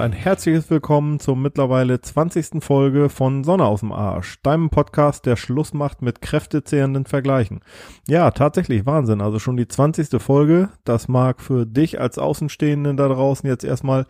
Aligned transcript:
Ein 0.00 0.12
herzliches 0.12 0.70
Willkommen 0.70 1.20
zur 1.20 1.36
mittlerweile 1.36 2.00
20. 2.00 2.64
Folge 2.64 3.10
von 3.10 3.44
Sonne 3.44 3.66
aus 3.66 3.80
dem 3.80 3.92
Arsch, 3.92 4.40
deinem 4.42 4.70
Podcast, 4.70 5.26
der 5.26 5.36
Schluss 5.36 5.74
macht 5.74 6.00
mit 6.00 6.22
kräftezehrenden 6.22 7.04
Vergleichen. 7.04 7.60
Ja, 8.08 8.30
tatsächlich 8.30 8.86
Wahnsinn, 8.86 9.20
also 9.20 9.38
schon 9.38 9.58
die 9.58 9.68
20. 9.68 10.18
Folge. 10.18 10.70
Das 10.84 11.08
mag 11.08 11.42
für 11.42 11.66
dich 11.66 12.00
als 12.00 12.16
Außenstehenden 12.16 12.96
da 12.96 13.08
draußen 13.08 13.46
jetzt 13.46 13.62
erstmal 13.62 14.06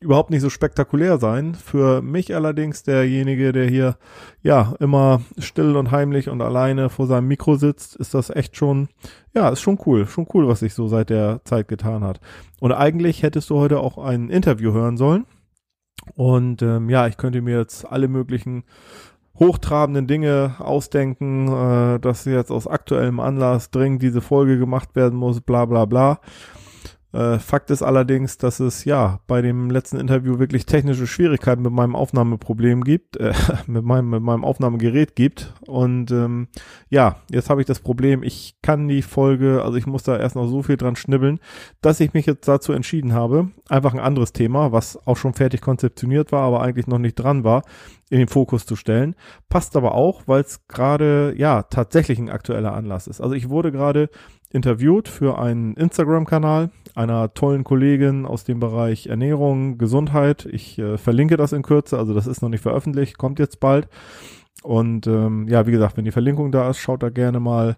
überhaupt 0.00 0.30
nicht 0.30 0.40
so 0.40 0.48
spektakulär 0.48 1.18
sein. 1.18 1.54
Für 1.54 2.00
mich 2.00 2.34
allerdings 2.34 2.82
derjenige, 2.82 3.52
der 3.52 3.68
hier 3.68 3.96
ja 4.42 4.74
immer 4.80 5.20
still 5.38 5.76
und 5.76 5.90
heimlich 5.90 6.30
und 6.30 6.40
alleine 6.40 6.88
vor 6.88 7.06
seinem 7.06 7.28
Mikro 7.28 7.56
sitzt, 7.56 7.96
ist 7.96 8.14
das 8.14 8.30
echt 8.30 8.56
schon, 8.56 8.88
ja, 9.34 9.50
ist 9.50 9.60
schon 9.60 9.78
cool, 9.86 10.06
schon 10.06 10.26
cool, 10.32 10.48
was 10.48 10.60
sich 10.60 10.72
so 10.72 10.88
seit 10.88 11.10
der 11.10 11.42
Zeit 11.44 11.68
getan 11.68 12.02
hat. 12.02 12.20
Und 12.60 12.72
eigentlich 12.72 13.22
hättest 13.22 13.50
du 13.50 13.58
heute 13.58 13.80
auch 13.80 13.98
ein 13.98 14.30
Interview 14.30 14.72
hören 14.72 14.96
sollen. 14.96 15.26
Und 16.14 16.62
ähm, 16.62 16.88
ja, 16.88 17.06
ich 17.06 17.18
könnte 17.18 17.42
mir 17.42 17.58
jetzt 17.58 17.84
alle 17.84 18.08
möglichen 18.08 18.64
hochtrabenden 19.38 20.06
Dinge 20.06 20.54
ausdenken, 20.58 21.48
äh, 21.48 22.00
dass 22.00 22.24
jetzt 22.24 22.50
aus 22.50 22.66
aktuellem 22.66 23.20
Anlass 23.20 23.70
dringend 23.70 24.02
diese 24.02 24.22
Folge 24.22 24.58
gemacht 24.58 24.96
werden 24.96 25.18
muss, 25.18 25.42
bla 25.42 25.66
bla 25.66 25.84
bla. 25.84 26.20
Äh, 27.12 27.38
Fakt 27.38 27.70
ist 27.70 27.82
allerdings, 27.82 28.38
dass 28.38 28.60
es 28.60 28.84
ja 28.84 29.20
bei 29.26 29.42
dem 29.42 29.68
letzten 29.70 29.98
Interview 29.98 30.38
wirklich 30.38 30.64
technische 30.66 31.06
Schwierigkeiten 31.06 31.62
mit 31.62 31.72
meinem 31.72 31.96
Aufnahmeproblem 31.96 32.84
gibt, 32.84 33.16
äh, 33.16 33.32
mit, 33.66 33.84
meinem, 33.84 34.10
mit 34.10 34.22
meinem 34.22 34.44
Aufnahmegerät 34.44 35.16
gibt. 35.16 35.52
Und 35.66 36.12
ähm, 36.12 36.48
ja, 36.88 37.16
jetzt 37.30 37.50
habe 37.50 37.60
ich 37.60 37.66
das 37.66 37.80
Problem, 37.80 38.22
ich 38.22 38.56
kann 38.62 38.86
die 38.86 39.02
Folge, 39.02 39.62
also 39.64 39.76
ich 39.76 39.86
muss 39.86 40.04
da 40.04 40.16
erst 40.16 40.36
noch 40.36 40.46
so 40.46 40.62
viel 40.62 40.76
dran 40.76 40.96
schnibbeln, 40.96 41.40
dass 41.80 42.00
ich 42.00 42.14
mich 42.14 42.26
jetzt 42.26 42.46
dazu 42.46 42.72
entschieden 42.72 43.12
habe, 43.12 43.50
einfach 43.68 43.92
ein 43.92 44.00
anderes 44.00 44.32
Thema, 44.32 44.70
was 44.70 44.96
auch 45.06 45.16
schon 45.16 45.34
fertig 45.34 45.60
konzeptioniert 45.60 46.30
war, 46.30 46.42
aber 46.42 46.62
eigentlich 46.62 46.86
noch 46.86 46.98
nicht 46.98 47.16
dran 47.16 47.42
war, 47.42 47.62
in 48.10 48.18
den 48.18 48.28
Fokus 48.28 48.66
zu 48.66 48.76
stellen. 48.76 49.14
Passt 49.48 49.76
aber 49.76 49.94
auch, 49.94 50.22
weil 50.26 50.42
es 50.42 50.66
gerade 50.68 51.34
ja 51.36 51.62
tatsächlich 51.62 52.18
ein 52.18 52.30
aktueller 52.30 52.74
Anlass 52.74 53.06
ist. 53.06 53.20
Also 53.20 53.34
ich 53.34 53.48
wurde 53.48 53.72
gerade 53.72 54.10
interviewt 54.52 55.08
für 55.08 55.38
einen 55.38 55.74
Instagram-Kanal 55.74 56.70
einer 56.94 57.32
tollen 57.34 57.64
Kollegin 57.64 58.26
aus 58.26 58.44
dem 58.44 58.60
Bereich 58.60 59.06
Ernährung, 59.06 59.78
Gesundheit. 59.78 60.46
Ich 60.50 60.78
äh, 60.78 60.98
verlinke 60.98 61.36
das 61.36 61.52
in 61.52 61.62
Kürze, 61.62 61.98
also 61.98 62.14
das 62.14 62.26
ist 62.26 62.42
noch 62.42 62.48
nicht 62.48 62.62
veröffentlicht, 62.62 63.18
kommt 63.18 63.38
jetzt 63.38 63.60
bald. 63.60 63.88
Und 64.62 65.06
ähm, 65.06 65.46
ja, 65.48 65.66
wie 65.66 65.72
gesagt, 65.72 65.96
wenn 65.96 66.04
die 66.04 66.10
Verlinkung 66.10 66.52
da 66.52 66.68
ist, 66.70 66.78
schaut 66.78 67.02
da 67.02 67.08
gerne 67.08 67.40
mal 67.40 67.76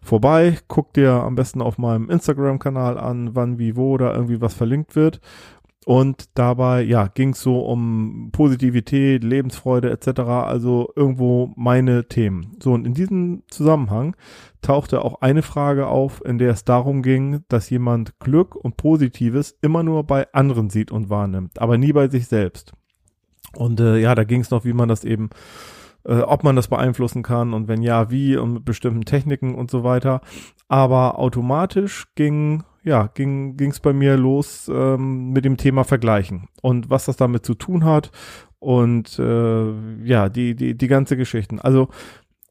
vorbei. 0.00 0.58
Guckt 0.68 0.96
dir 0.96 1.12
am 1.12 1.34
besten 1.34 1.60
auf 1.60 1.78
meinem 1.78 2.08
Instagram-Kanal 2.08 2.98
an, 2.98 3.34
wann, 3.34 3.58
wie, 3.58 3.76
wo 3.76 3.98
da 3.98 4.14
irgendwie 4.14 4.40
was 4.40 4.54
verlinkt 4.54 4.96
wird. 4.96 5.20
Und 5.86 6.30
dabei, 6.38 6.82
ja, 6.82 7.08
ging 7.08 7.30
es 7.30 7.42
so 7.42 7.60
um 7.60 8.30
Positivität, 8.32 9.22
Lebensfreude 9.22 9.90
etc., 9.90 10.20
also 10.20 10.90
irgendwo 10.96 11.52
meine 11.56 12.08
Themen. 12.08 12.56
So, 12.62 12.72
und 12.72 12.86
in 12.86 12.94
diesem 12.94 13.42
Zusammenhang 13.48 14.16
tauchte 14.62 15.04
auch 15.04 15.20
eine 15.20 15.42
Frage 15.42 15.86
auf, 15.86 16.24
in 16.24 16.38
der 16.38 16.50
es 16.50 16.64
darum 16.64 17.02
ging, 17.02 17.44
dass 17.48 17.68
jemand 17.68 18.18
Glück 18.18 18.56
und 18.56 18.78
Positives 18.78 19.58
immer 19.60 19.82
nur 19.82 20.04
bei 20.04 20.26
anderen 20.32 20.70
sieht 20.70 20.90
und 20.90 21.10
wahrnimmt, 21.10 21.60
aber 21.60 21.76
nie 21.76 21.92
bei 21.92 22.08
sich 22.08 22.28
selbst. 22.28 22.72
Und 23.54 23.78
äh, 23.78 23.98
ja, 23.98 24.14
da 24.14 24.24
ging 24.24 24.40
es 24.40 24.50
noch, 24.50 24.64
wie 24.64 24.72
man 24.72 24.88
das 24.88 25.04
eben 25.04 25.28
äh, 26.04 26.20
ob 26.20 26.44
man 26.44 26.56
das 26.56 26.68
beeinflussen 26.68 27.22
kann 27.22 27.52
und 27.54 27.68
wenn 27.68 27.82
ja, 27.82 28.10
wie 28.10 28.36
und 28.36 28.52
mit 28.54 28.64
bestimmten 28.64 29.04
Techniken 29.04 29.54
und 29.54 29.70
so 29.70 29.84
weiter. 29.84 30.20
Aber 30.68 31.18
automatisch 31.18 32.06
ging 32.14 32.64
ja, 32.84 33.08
ging 33.14 33.58
es 33.58 33.80
bei 33.80 33.92
mir 33.92 34.16
los 34.16 34.70
ähm, 34.72 35.30
mit 35.30 35.44
dem 35.44 35.56
Thema 35.56 35.84
Vergleichen 35.84 36.48
und 36.62 36.90
was 36.90 37.06
das 37.06 37.16
damit 37.16 37.44
zu 37.44 37.54
tun 37.54 37.84
hat 37.84 38.10
und 38.58 39.18
äh, 39.18 40.04
ja, 40.04 40.28
die, 40.28 40.54
die, 40.54 40.76
die 40.76 40.86
ganze 40.86 41.16
Geschichten. 41.16 41.58
Also 41.60 41.88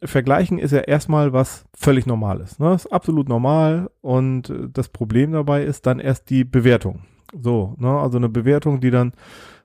Vergleichen 0.03 0.59
ist 0.59 0.71
ja 0.71 0.79
erstmal 0.79 1.33
was 1.33 1.65
völlig 1.73 2.05
Normales. 2.05 2.59
Ne? 2.59 2.73
Ist 2.73 2.91
absolut 2.91 3.29
normal 3.29 3.89
und 4.01 4.53
das 4.71 4.89
Problem 4.89 5.31
dabei 5.31 5.63
ist 5.63 5.85
dann 5.85 5.99
erst 5.99 6.29
die 6.29 6.43
Bewertung. 6.43 7.01
So, 7.39 7.75
ne? 7.77 7.99
also 7.99 8.17
eine 8.17 8.29
Bewertung, 8.29 8.81
die 8.81 8.91
dann 8.91 9.13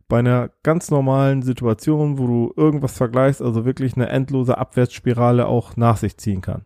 bei 0.08 0.20
einer 0.20 0.50
ganz 0.62 0.90
normalen 0.90 1.42
Situation, 1.42 2.18
wo 2.18 2.26
du 2.26 2.52
irgendwas 2.56 2.96
vergleichst, 2.96 3.42
also 3.42 3.64
wirklich 3.64 3.94
eine 3.94 4.08
endlose 4.08 4.56
Abwärtsspirale 4.56 5.46
auch 5.46 5.76
nach 5.76 5.98
sich 5.98 6.16
ziehen 6.16 6.40
kann. 6.40 6.62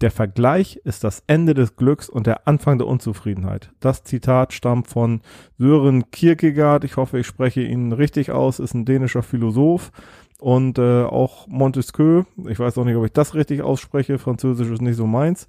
Der 0.00 0.10
Vergleich 0.10 0.80
ist 0.84 1.04
das 1.04 1.22
Ende 1.26 1.54
des 1.54 1.76
Glücks 1.76 2.08
und 2.08 2.26
der 2.26 2.48
Anfang 2.48 2.78
der 2.78 2.86
Unzufriedenheit. 2.86 3.72
Das 3.80 4.02
Zitat 4.02 4.52
stammt 4.52 4.88
von 4.88 5.20
Sören 5.58 6.10
Kierkegaard. 6.10 6.84
Ich 6.84 6.96
hoffe, 6.96 7.18
ich 7.18 7.26
spreche 7.26 7.62
ihn 7.62 7.92
richtig 7.92 8.30
aus. 8.30 8.58
Ist 8.58 8.74
ein 8.74 8.84
dänischer 8.84 9.22
Philosoph 9.22 9.92
und 10.40 10.78
äh, 10.78 11.04
auch 11.04 11.46
Montesquieu. 11.46 12.24
Ich 12.48 12.58
weiß 12.58 12.76
auch 12.78 12.84
nicht, 12.84 12.96
ob 12.96 13.04
ich 13.04 13.12
das 13.12 13.34
richtig 13.34 13.62
ausspreche. 13.62 14.18
Französisch 14.18 14.68
ist 14.68 14.82
nicht 14.82 14.96
so 14.96 15.06
meins. 15.06 15.46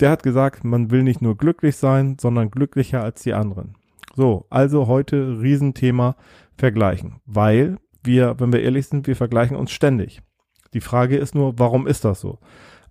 Der 0.00 0.10
hat 0.10 0.22
gesagt, 0.22 0.64
man 0.64 0.90
will 0.90 1.02
nicht 1.02 1.22
nur 1.22 1.36
glücklich 1.36 1.76
sein, 1.76 2.16
sondern 2.20 2.50
glücklicher 2.50 3.02
als 3.02 3.22
die 3.22 3.34
anderen. 3.34 3.76
So, 4.14 4.46
also 4.50 4.88
heute 4.88 5.40
Riesenthema 5.40 6.16
vergleichen, 6.56 7.20
weil 7.24 7.78
wir, 8.02 8.38
wenn 8.38 8.52
wir 8.52 8.62
ehrlich 8.62 8.88
sind, 8.88 9.06
wir 9.06 9.16
vergleichen 9.16 9.56
uns 9.56 9.70
ständig. 9.70 10.22
Die 10.74 10.80
Frage 10.80 11.16
ist 11.16 11.34
nur, 11.34 11.58
warum 11.58 11.86
ist 11.86 12.04
das 12.04 12.20
so? 12.20 12.38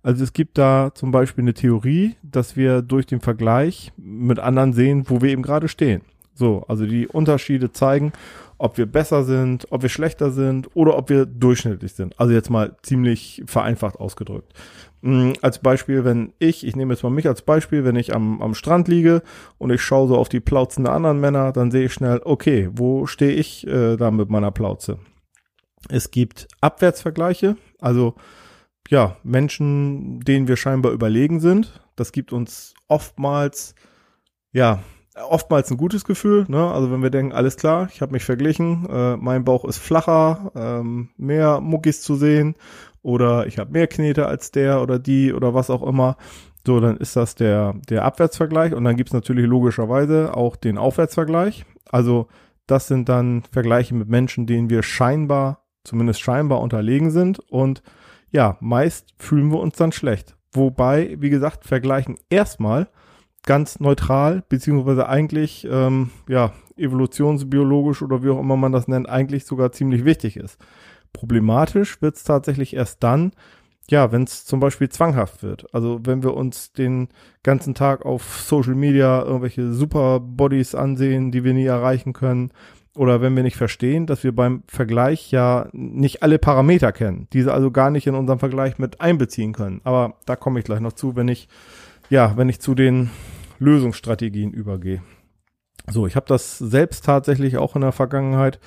Also 0.02 0.24
es 0.24 0.32
gibt 0.32 0.58
da 0.58 0.90
zum 0.94 1.12
Beispiel 1.12 1.44
eine 1.44 1.54
Theorie, 1.54 2.16
dass 2.22 2.56
wir 2.56 2.82
durch 2.82 3.06
den 3.06 3.20
Vergleich 3.20 3.92
mit 3.96 4.38
anderen 4.38 4.72
sehen, 4.72 5.04
wo 5.06 5.22
wir 5.22 5.30
eben 5.30 5.42
gerade 5.42 5.68
stehen. 5.68 6.02
So, 6.34 6.64
also 6.66 6.86
die 6.86 7.06
Unterschiede 7.06 7.72
zeigen, 7.72 8.12
ob 8.58 8.78
wir 8.78 8.86
besser 8.86 9.24
sind, 9.24 9.66
ob 9.70 9.82
wir 9.82 9.88
schlechter 9.88 10.30
sind 10.30 10.68
oder 10.74 10.96
ob 10.96 11.10
wir 11.10 11.26
durchschnittlich 11.26 11.92
sind. 11.92 12.18
Also 12.18 12.32
jetzt 12.32 12.48
mal 12.48 12.76
ziemlich 12.82 13.42
vereinfacht 13.46 13.96
ausgedrückt. 14.00 14.52
Mm, 15.02 15.32
als 15.42 15.58
Beispiel, 15.58 16.04
wenn 16.04 16.32
ich, 16.38 16.66
ich 16.66 16.74
nehme 16.74 16.94
jetzt 16.94 17.02
mal 17.02 17.10
mich 17.10 17.28
als 17.28 17.42
Beispiel, 17.42 17.84
wenn 17.84 17.96
ich 17.96 18.14
am, 18.14 18.40
am 18.40 18.54
Strand 18.54 18.88
liege 18.88 19.22
und 19.58 19.70
ich 19.70 19.82
schaue 19.82 20.08
so 20.08 20.16
auf 20.16 20.28
die 20.28 20.40
Plauzen 20.40 20.84
der 20.84 20.94
anderen 20.94 21.20
Männer, 21.20 21.52
dann 21.52 21.70
sehe 21.70 21.86
ich 21.86 21.92
schnell, 21.92 22.20
okay, 22.24 22.70
wo 22.72 23.06
stehe 23.06 23.32
ich 23.32 23.66
äh, 23.66 23.96
da 23.96 24.10
mit 24.10 24.30
meiner 24.30 24.52
Plauze? 24.52 24.98
Es 25.88 26.10
gibt 26.10 26.46
Abwärtsvergleiche, 26.60 27.56
also 27.80 28.14
ja, 28.88 29.16
Menschen, 29.22 30.20
denen 30.20 30.48
wir 30.48 30.56
scheinbar 30.56 30.92
überlegen 30.92 31.40
sind. 31.40 31.80
Das 31.96 32.12
gibt 32.12 32.32
uns 32.32 32.74
oftmals, 32.88 33.74
ja, 34.52 34.82
oftmals 35.14 35.70
ein 35.70 35.76
gutes 35.76 36.04
Gefühl. 36.04 36.46
Ne? 36.48 36.70
Also 36.70 36.90
wenn 36.90 37.02
wir 37.02 37.10
denken, 37.10 37.32
alles 37.32 37.56
klar, 37.56 37.88
ich 37.92 38.00
habe 38.00 38.12
mich 38.12 38.24
verglichen, 38.24 38.86
äh, 38.90 39.16
mein 39.16 39.44
Bauch 39.44 39.64
ist 39.64 39.78
flacher, 39.78 40.52
ähm, 40.54 41.10
mehr 41.16 41.60
Muckis 41.60 42.02
zu 42.02 42.14
sehen 42.16 42.56
oder 43.02 43.46
ich 43.46 43.58
habe 43.58 43.72
mehr 43.72 43.86
Knete 43.86 44.26
als 44.26 44.50
der 44.50 44.82
oder 44.82 44.98
die 44.98 45.32
oder 45.32 45.54
was 45.54 45.70
auch 45.70 45.82
immer. 45.82 46.16
So, 46.66 46.78
dann 46.80 46.96
ist 46.96 47.16
das 47.16 47.34
der, 47.34 47.74
der 47.88 48.04
Abwärtsvergleich 48.04 48.72
und 48.72 48.84
dann 48.84 48.96
gibt's 48.96 49.12
natürlich 49.12 49.46
logischerweise 49.46 50.34
auch 50.36 50.56
den 50.56 50.78
Aufwärtsvergleich. 50.78 51.64
Also 51.90 52.28
das 52.66 52.86
sind 52.86 53.08
dann 53.08 53.42
Vergleiche 53.50 53.94
mit 53.94 54.08
Menschen, 54.08 54.46
denen 54.46 54.70
wir 54.70 54.82
scheinbar, 54.82 55.64
zumindest 55.84 56.20
scheinbar 56.20 56.60
unterlegen 56.60 57.10
sind 57.10 57.40
und 57.50 57.82
ja, 58.32 58.56
meist 58.60 59.14
fühlen 59.18 59.52
wir 59.52 59.60
uns 59.60 59.76
dann 59.76 59.92
schlecht. 59.92 60.36
Wobei, 60.52 61.16
wie 61.20 61.30
gesagt, 61.30 61.64
vergleichen 61.64 62.16
erstmal 62.28 62.88
ganz 63.44 63.80
neutral, 63.80 64.42
beziehungsweise 64.48 65.08
eigentlich, 65.08 65.66
ähm, 65.70 66.10
ja, 66.28 66.52
evolutionsbiologisch 66.76 68.02
oder 68.02 68.22
wie 68.22 68.30
auch 68.30 68.40
immer 68.40 68.56
man 68.56 68.72
das 68.72 68.88
nennt, 68.88 69.08
eigentlich 69.08 69.44
sogar 69.44 69.72
ziemlich 69.72 70.04
wichtig 70.04 70.36
ist. 70.36 70.58
Problematisch 71.12 72.00
wird 72.00 72.16
es 72.16 72.24
tatsächlich 72.24 72.74
erst 72.74 73.02
dann, 73.02 73.32
ja, 73.90 74.12
wenn 74.12 74.22
es 74.22 74.44
zum 74.46 74.60
Beispiel 74.60 74.88
zwanghaft 74.88 75.42
wird. 75.42 75.66
Also 75.74 76.00
wenn 76.04 76.22
wir 76.22 76.34
uns 76.34 76.72
den 76.72 77.08
ganzen 77.42 77.74
Tag 77.74 78.06
auf 78.06 78.40
Social 78.40 78.74
Media 78.74 79.22
irgendwelche 79.22 79.72
Superbodies 79.72 80.74
ansehen, 80.74 81.30
die 81.30 81.44
wir 81.44 81.52
nie 81.52 81.66
erreichen 81.66 82.12
können, 82.12 82.52
oder 82.94 83.20
wenn 83.22 83.34
wir 83.34 83.42
nicht 83.42 83.56
verstehen, 83.56 84.06
dass 84.06 84.22
wir 84.22 84.34
beim 84.34 84.64
Vergleich 84.66 85.30
ja 85.30 85.68
nicht 85.72 86.22
alle 86.22 86.38
Parameter 86.38 86.92
kennen, 86.92 87.26
diese 87.32 87.52
also 87.52 87.70
gar 87.70 87.90
nicht 87.90 88.06
in 88.06 88.14
unserem 88.14 88.38
Vergleich 88.38 88.78
mit 88.78 89.00
einbeziehen 89.00 89.52
können. 89.52 89.80
Aber 89.84 90.14
da 90.26 90.36
komme 90.36 90.58
ich 90.58 90.64
gleich 90.64 90.80
noch 90.80 90.92
zu, 90.92 91.16
wenn 91.16 91.28
ich, 91.28 91.48
ja, 92.10 92.36
wenn 92.36 92.48
ich 92.48 92.60
zu 92.60 92.74
den 92.74 93.10
Lösungsstrategien 93.58 94.52
übergehe. 94.52 95.02
So, 95.90 96.06
ich 96.06 96.16
habe 96.16 96.26
das 96.28 96.58
selbst 96.58 97.04
tatsächlich 97.06 97.56
auch 97.56 97.74
in 97.74 97.82
der 97.82 97.92
Vergangenheit 97.92 98.60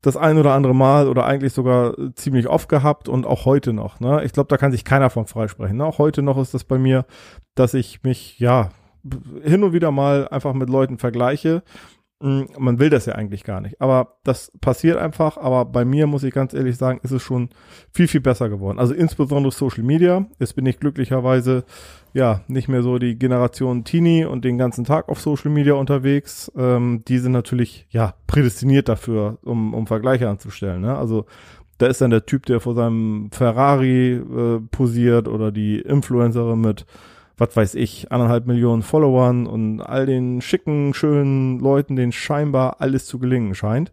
das 0.00 0.16
ein 0.16 0.38
oder 0.38 0.52
andere 0.52 0.74
Mal 0.74 1.08
oder 1.08 1.26
eigentlich 1.26 1.52
sogar 1.52 1.94
ziemlich 2.14 2.46
oft 2.48 2.68
gehabt 2.68 3.08
und 3.08 3.26
auch 3.26 3.44
heute 3.44 3.72
noch. 3.72 3.98
Ne? 3.98 4.22
Ich 4.24 4.32
glaube, 4.32 4.48
da 4.48 4.56
kann 4.56 4.70
sich 4.70 4.84
keiner 4.84 5.10
von 5.10 5.26
freisprechen. 5.26 5.78
Ne? 5.78 5.84
Auch 5.84 5.98
heute 5.98 6.22
noch 6.22 6.38
ist 6.38 6.54
das 6.54 6.62
bei 6.62 6.78
mir, 6.78 7.04
dass 7.56 7.74
ich 7.74 8.04
mich 8.04 8.38
ja 8.38 8.70
hin 9.42 9.64
und 9.64 9.72
wieder 9.72 9.90
mal 9.90 10.28
einfach 10.28 10.54
mit 10.54 10.70
Leuten 10.70 10.98
vergleiche 10.98 11.62
man 12.20 12.80
will 12.80 12.90
das 12.90 13.06
ja 13.06 13.14
eigentlich 13.14 13.44
gar 13.44 13.60
nicht. 13.60 13.80
Aber 13.80 14.18
das 14.24 14.50
passiert 14.60 14.96
einfach. 14.96 15.36
Aber 15.36 15.64
bei 15.64 15.84
mir 15.84 16.06
muss 16.06 16.24
ich 16.24 16.34
ganz 16.34 16.52
ehrlich 16.52 16.76
sagen, 16.76 17.00
ist 17.02 17.12
es 17.12 17.22
schon 17.22 17.50
viel, 17.92 18.08
viel 18.08 18.20
besser 18.20 18.48
geworden. 18.48 18.78
Also 18.78 18.92
insbesondere 18.92 19.52
Social 19.52 19.84
Media. 19.84 20.26
Jetzt 20.38 20.56
bin 20.56 20.66
ich 20.66 20.80
glücklicherweise 20.80 21.64
ja 22.14 22.42
nicht 22.48 22.68
mehr 22.68 22.82
so 22.82 22.98
die 22.98 23.18
Generation 23.18 23.84
Teenie 23.84 24.24
und 24.24 24.44
den 24.44 24.58
ganzen 24.58 24.84
Tag 24.84 25.08
auf 25.08 25.20
Social 25.20 25.52
Media 25.52 25.74
unterwegs. 25.74 26.50
Ähm, 26.56 27.02
die 27.06 27.18
sind 27.18 27.32
natürlich 27.32 27.86
ja 27.90 28.14
prädestiniert 28.26 28.88
dafür, 28.88 29.38
um, 29.42 29.72
um 29.72 29.86
Vergleiche 29.86 30.28
anzustellen. 30.28 30.80
Ne? 30.80 30.96
Also 30.96 31.26
da 31.78 31.86
ist 31.86 32.00
dann 32.00 32.10
der 32.10 32.26
Typ, 32.26 32.46
der 32.46 32.58
vor 32.58 32.74
seinem 32.74 33.30
Ferrari 33.30 34.14
äh, 34.14 34.60
posiert 34.72 35.28
oder 35.28 35.52
die 35.52 35.78
Influencerin 35.78 36.60
mit 36.60 36.84
was 37.38 37.56
weiß 37.56 37.74
ich, 37.76 38.10
anderthalb 38.12 38.46
Millionen 38.46 38.82
Followern 38.82 39.46
und 39.46 39.80
all 39.80 40.06
den 40.06 40.40
schicken, 40.40 40.92
schönen 40.94 41.60
Leuten, 41.60 41.96
denen 41.96 42.12
scheinbar 42.12 42.76
alles 42.80 43.06
zu 43.06 43.18
gelingen 43.18 43.54
scheint. 43.54 43.92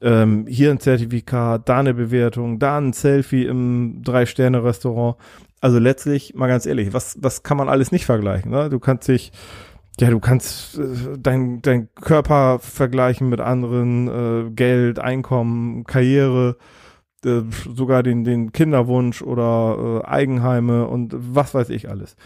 Ähm, 0.00 0.46
hier 0.48 0.70
ein 0.70 0.80
Zertifikat, 0.80 1.68
da 1.68 1.78
eine 1.78 1.94
Bewertung, 1.94 2.58
da 2.58 2.78
ein 2.78 2.92
Selfie 2.92 3.46
im 3.46 4.02
Drei-Sterne-Restaurant. 4.02 5.16
Also 5.60 5.78
letztlich, 5.78 6.34
mal 6.34 6.48
ganz 6.48 6.66
ehrlich, 6.66 6.92
was, 6.92 7.16
was 7.20 7.44
kann 7.44 7.56
man 7.56 7.68
alles 7.68 7.92
nicht 7.92 8.04
vergleichen? 8.04 8.50
Ne? 8.50 8.68
Du 8.68 8.80
kannst 8.80 9.06
dich, 9.06 9.30
ja, 10.00 10.10
du 10.10 10.18
kannst 10.18 10.76
äh, 10.76 11.16
dein, 11.18 11.62
dein 11.62 11.88
Körper 11.94 12.58
vergleichen 12.58 13.28
mit 13.28 13.40
anderen, 13.40 14.08
äh, 14.08 14.50
Geld, 14.50 14.98
Einkommen, 14.98 15.84
Karriere, 15.84 16.56
äh, 17.24 17.42
sogar 17.72 18.02
den, 18.02 18.24
den 18.24 18.50
Kinderwunsch 18.50 19.22
oder 19.22 20.02
äh, 20.02 20.06
Eigenheime 20.08 20.88
und 20.88 21.14
was 21.16 21.54
weiß 21.54 21.70
ich 21.70 21.88
alles. 21.88 22.16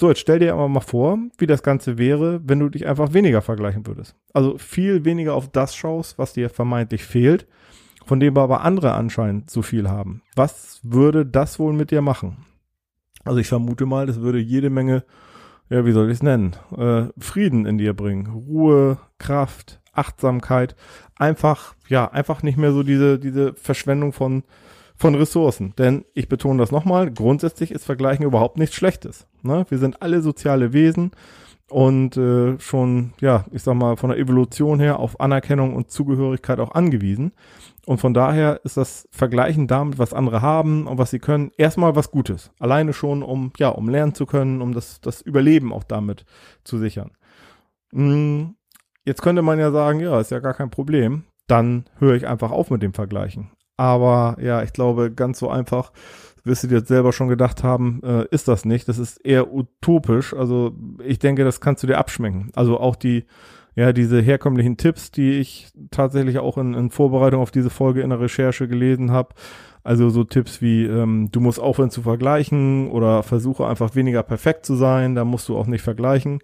So, 0.00 0.08
jetzt 0.08 0.20
stell 0.20 0.38
dir 0.38 0.54
aber 0.54 0.66
mal 0.66 0.80
vor, 0.80 1.18
wie 1.36 1.46
das 1.46 1.62
Ganze 1.62 1.98
wäre, 1.98 2.40
wenn 2.42 2.58
du 2.58 2.70
dich 2.70 2.86
einfach 2.86 3.12
weniger 3.12 3.42
vergleichen 3.42 3.86
würdest. 3.86 4.16
Also 4.32 4.56
viel 4.56 5.04
weniger 5.04 5.34
auf 5.34 5.48
das 5.52 5.76
schaust, 5.76 6.16
was 6.16 6.32
dir 6.32 6.48
vermeintlich 6.48 7.04
fehlt, 7.04 7.46
von 8.06 8.18
dem 8.18 8.38
aber 8.38 8.62
andere 8.62 8.94
anscheinend 8.94 9.50
zu 9.50 9.60
viel 9.60 9.90
haben. 9.90 10.22
Was 10.36 10.80
würde 10.82 11.26
das 11.26 11.58
wohl 11.58 11.74
mit 11.74 11.90
dir 11.90 12.00
machen? 12.00 12.46
Also 13.26 13.40
ich 13.40 13.48
vermute 13.48 13.84
mal, 13.84 14.06
das 14.06 14.22
würde 14.22 14.38
jede 14.38 14.70
Menge, 14.70 15.04
ja, 15.68 15.84
wie 15.84 15.92
soll 15.92 16.06
ich 16.06 16.14
es 16.14 16.22
nennen, 16.22 16.56
äh, 16.78 17.08
Frieden 17.18 17.66
in 17.66 17.76
dir 17.76 17.92
bringen. 17.92 18.26
Ruhe, 18.28 18.96
Kraft, 19.18 19.82
Achtsamkeit. 19.92 20.76
Einfach, 21.16 21.74
ja, 21.88 22.10
einfach 22.10 22.42
nicht 22.42 22.56
mehr 22.56 22.72
so 22.72 22.82
diese, 22.82 23.18
diese 23.18 23.52
Verschwendung 23.52 24.14
von 24.14 24.44
von 25.00 25.14
Ressourcen. 25.14 25.72
Denn 25.78 26.04
ich 26.12 26.28
betone 26.28 26.58
das 26.58 26.70
nochmal, 26.70 27.10
grundsätzlich 27.10 27.72
ist 27.72 27.86
Vergleichen 27.86 28.26
überhaupt 28.26 28.58
nichts 28.58 28.76
Schlechtes. 28.76 29.26
Ne? 29.42 29.64
Wir 29.70 29.78
sind 29.78 30.02
alle 30.02 30.20
soziale 30.20 30.74
Wesen 30.74 31.12
und 31.70 32.18
äh, 32.18 32.60
schon, 32.60 33.14
ja, 33.18 33.46
ich 33.50 33.62
sag 33.62 33.76
mal, 33.76 33.96
von 33.96 34.10
der 34.10 34.18
Evolution 34.18 34.78
her 34.78 34.98
auf 34.98 35.18
Anerkennung 35.18 35.74
und 35.74 35.90
Zugehörigkeit 35.90 36.60
auch 36.60 36.72
angewiesen. 36.72 37.32
Und 37.86 37.98
von 37.98 38.12
daher 38.12 38.60
ist 38.62 38.76
das 38.76 39.08
Vergleichen 39.10 39.68
damit, 39.68 39.98
was 39.98 40.12
andere 40.12 40.42
haben 40.42 40.86
und 40.86 40.98
was 40.98 41.10
sie 41.10 41.18
können, 41.18 41.50
erstmal 41.56 41.96
was 41.96 42.10
Gutes. 42.10 42.50
Alleine 42.58 42.92
schon, 42.92 43.22
um, 43.22 43.52
ja, 43.56 43.70
um 43.70 43.88
lernen 43.88 44.14
zu 44.14 44.26
können, 44.26 44.60
um 44.60 44.74
das, 44.74 45.00
das 45.00 45.22
Überleben 45.22 45.72
auch 45.72 45.84
damit 45.84 46.26
zu 46.62 46.76
sichern. 46.76 47.12
Hm, 47.92 48.54
jetzt 49.06 49.22
könnte 49.22 49.40
man 49.40 49.58
ja 49.58 49.70
sagen, 49.70 50.00
ja, 50.00 50.20
ist 50.20 50.30
ja 50.30 50.40
gar 50.40 50.54
kein 50.54 50.70
Problem. 50.70 51.24
Dann 51.46 51.86
höre 51.98 52.16
ich 52.16 52.28
einfach 52.28 52.50
auf 52.50 52.70
mit 52.70 52.82
dem 52.82 52.92
Vergleichen. 52.92 53.50
Aber 53.80 54.36
ja, 54.42 54.62
ich 54.62 54.74
glaube, 54.74 55.10
ganz 55.10 55.38
so 55.38 55.48
einfach, 55.48 55.92
wirst 56.44 56.64
du 56.64 56.68
dir 56.68 56.80
jetzt 56.80 56.88
selber 56.88 57.14
schon 57.14 57.28
gedacht 57.28 57.64
haben, 57.64 58.02
äh, 58.04 58.26
ist 58.30 58.46
das 58.46 58.66
nicht. 58.66 58.86
Das 58.88 58.98
ist 58.98 59.16
eher 59.24 59.54
utopisch. 59.54 60.34
Also 60.34 60.72
ich 61.02 61.18
denke, 61.18 61.44
das 61.44 61.62
kannst 61.62 61.82
du 61.82 61.86
dir 61.86 61.96
abschmecken. 61.96 62.50
Also 62.54 62.78
auch 62.78 62.94
die, 62.94 63.24
ja, 63.74 63.94
diese 63.94 64.20
herkömmlichen 64.20 64.76
Tipps, 64.76 65.12
die 65.12 65.38
ich 65.38 65.68
tatsächlich 65.90 66.40
auch 66.40 66.58
in, 66.58 66.74
in 66.74 66.90
Vorbereitung 66.90 67.40
auf 67.40 67.52
diese 67.52 67.70
Folge 67.70 68.02
in 68.02 68.10
der 68.10 68.20
Recherche 68.20 68.68
gelesen 68.68 69.12
habe. 69.12 69.34
Also 69.82 70.10
so 70.10 70.24
Tipps 70.24 70.60
wie, 70.60 70.84
ähm, 70.84 71.30
du 71.32 71.40
musst 71.40 71.58
aufhören 71.58 71.88
zu 71.88 72.02
vergleichen 72.02 72.90
oder 72.90 73.22
versuche 73.22 73.66
einfach 73.66 73.94
weniger 73.94 74.22
perfekt 74.22 74.66
zu 74.66 74.74
sein, 74.74 75.14
da 75.14 75.24
musst 75.24 75.48
du 75.48 75.56
auch 75.56 75.66
nicht 75.66 75.80
vergleichen 75.80 76.40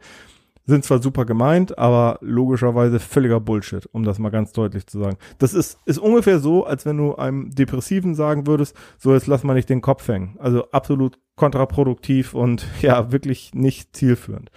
sind 0.66 0.84
zwar 0.84 1.00
super 1.00 1.24
gemeint, 1.24 1.78
aber 1.78 2.18
logischerweise 2.20 2.98
völliger 2.98 3.40
Bullshit, 3.40 3.88
um 3.92 4.02
das 4.02 4.18
mal 4.18 4.30
ganz 4.30 4.52
deutlich 4.52 4.86
zu 4.86 4.98
sagen. 4.98 5.16
Das 5.38 5.54
ist, 5.54 5.78
ist 5.86 5.98
ungefähr 5.98 6.40
so, 6.40 6.66
als 6.66 6.84
wenn 6.84 6.96
du 6.96 7.14
einem 7.14 7.50
Depressiven 7.50 8.14
sagen 8.14 8.46
würdest, 8.46 8.76
so 8.98 9.14
jetzt 9.14 9.28
lass 9.28 9.44
mal 9.44 9.54
nicht 9.54 9.68
den 9.68 9.80
Kopf 9.80 10.06
hängen. 10.08 10.36
Also 10.38 10.70
absolut 10.72 11.18
kontraproduktiv 11.36 12.34
und 12.34 12.66
ja, 12.82 13.12
wirklich 13.12 13.54
nicht 13.54 13.94
zielführend. 13.96 14.50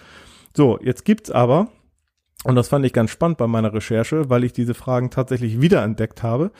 So, 0.56 0.78
jetzt 0.82 1.04
gibt's 1.04 1.30
aber, 1.30 1.68
und 2.44 2.56
das 2.56 2.68
fand 2.68 2.84
ich 2.84 2.92
ganz 2.92 3.10
spannend 3.10 3.38
bei 3.38 3.46
meiner 3.46 3.72
Recherche, 3.72 4.28
weil 4.28 4.42
ich 4.42 4.52
diese 4.52 4.74
Fragen 4.74 5.10
tatsächlich 5.10 5.60
wiederentdeckt 5.60 6.24
habe. 6.24 6.50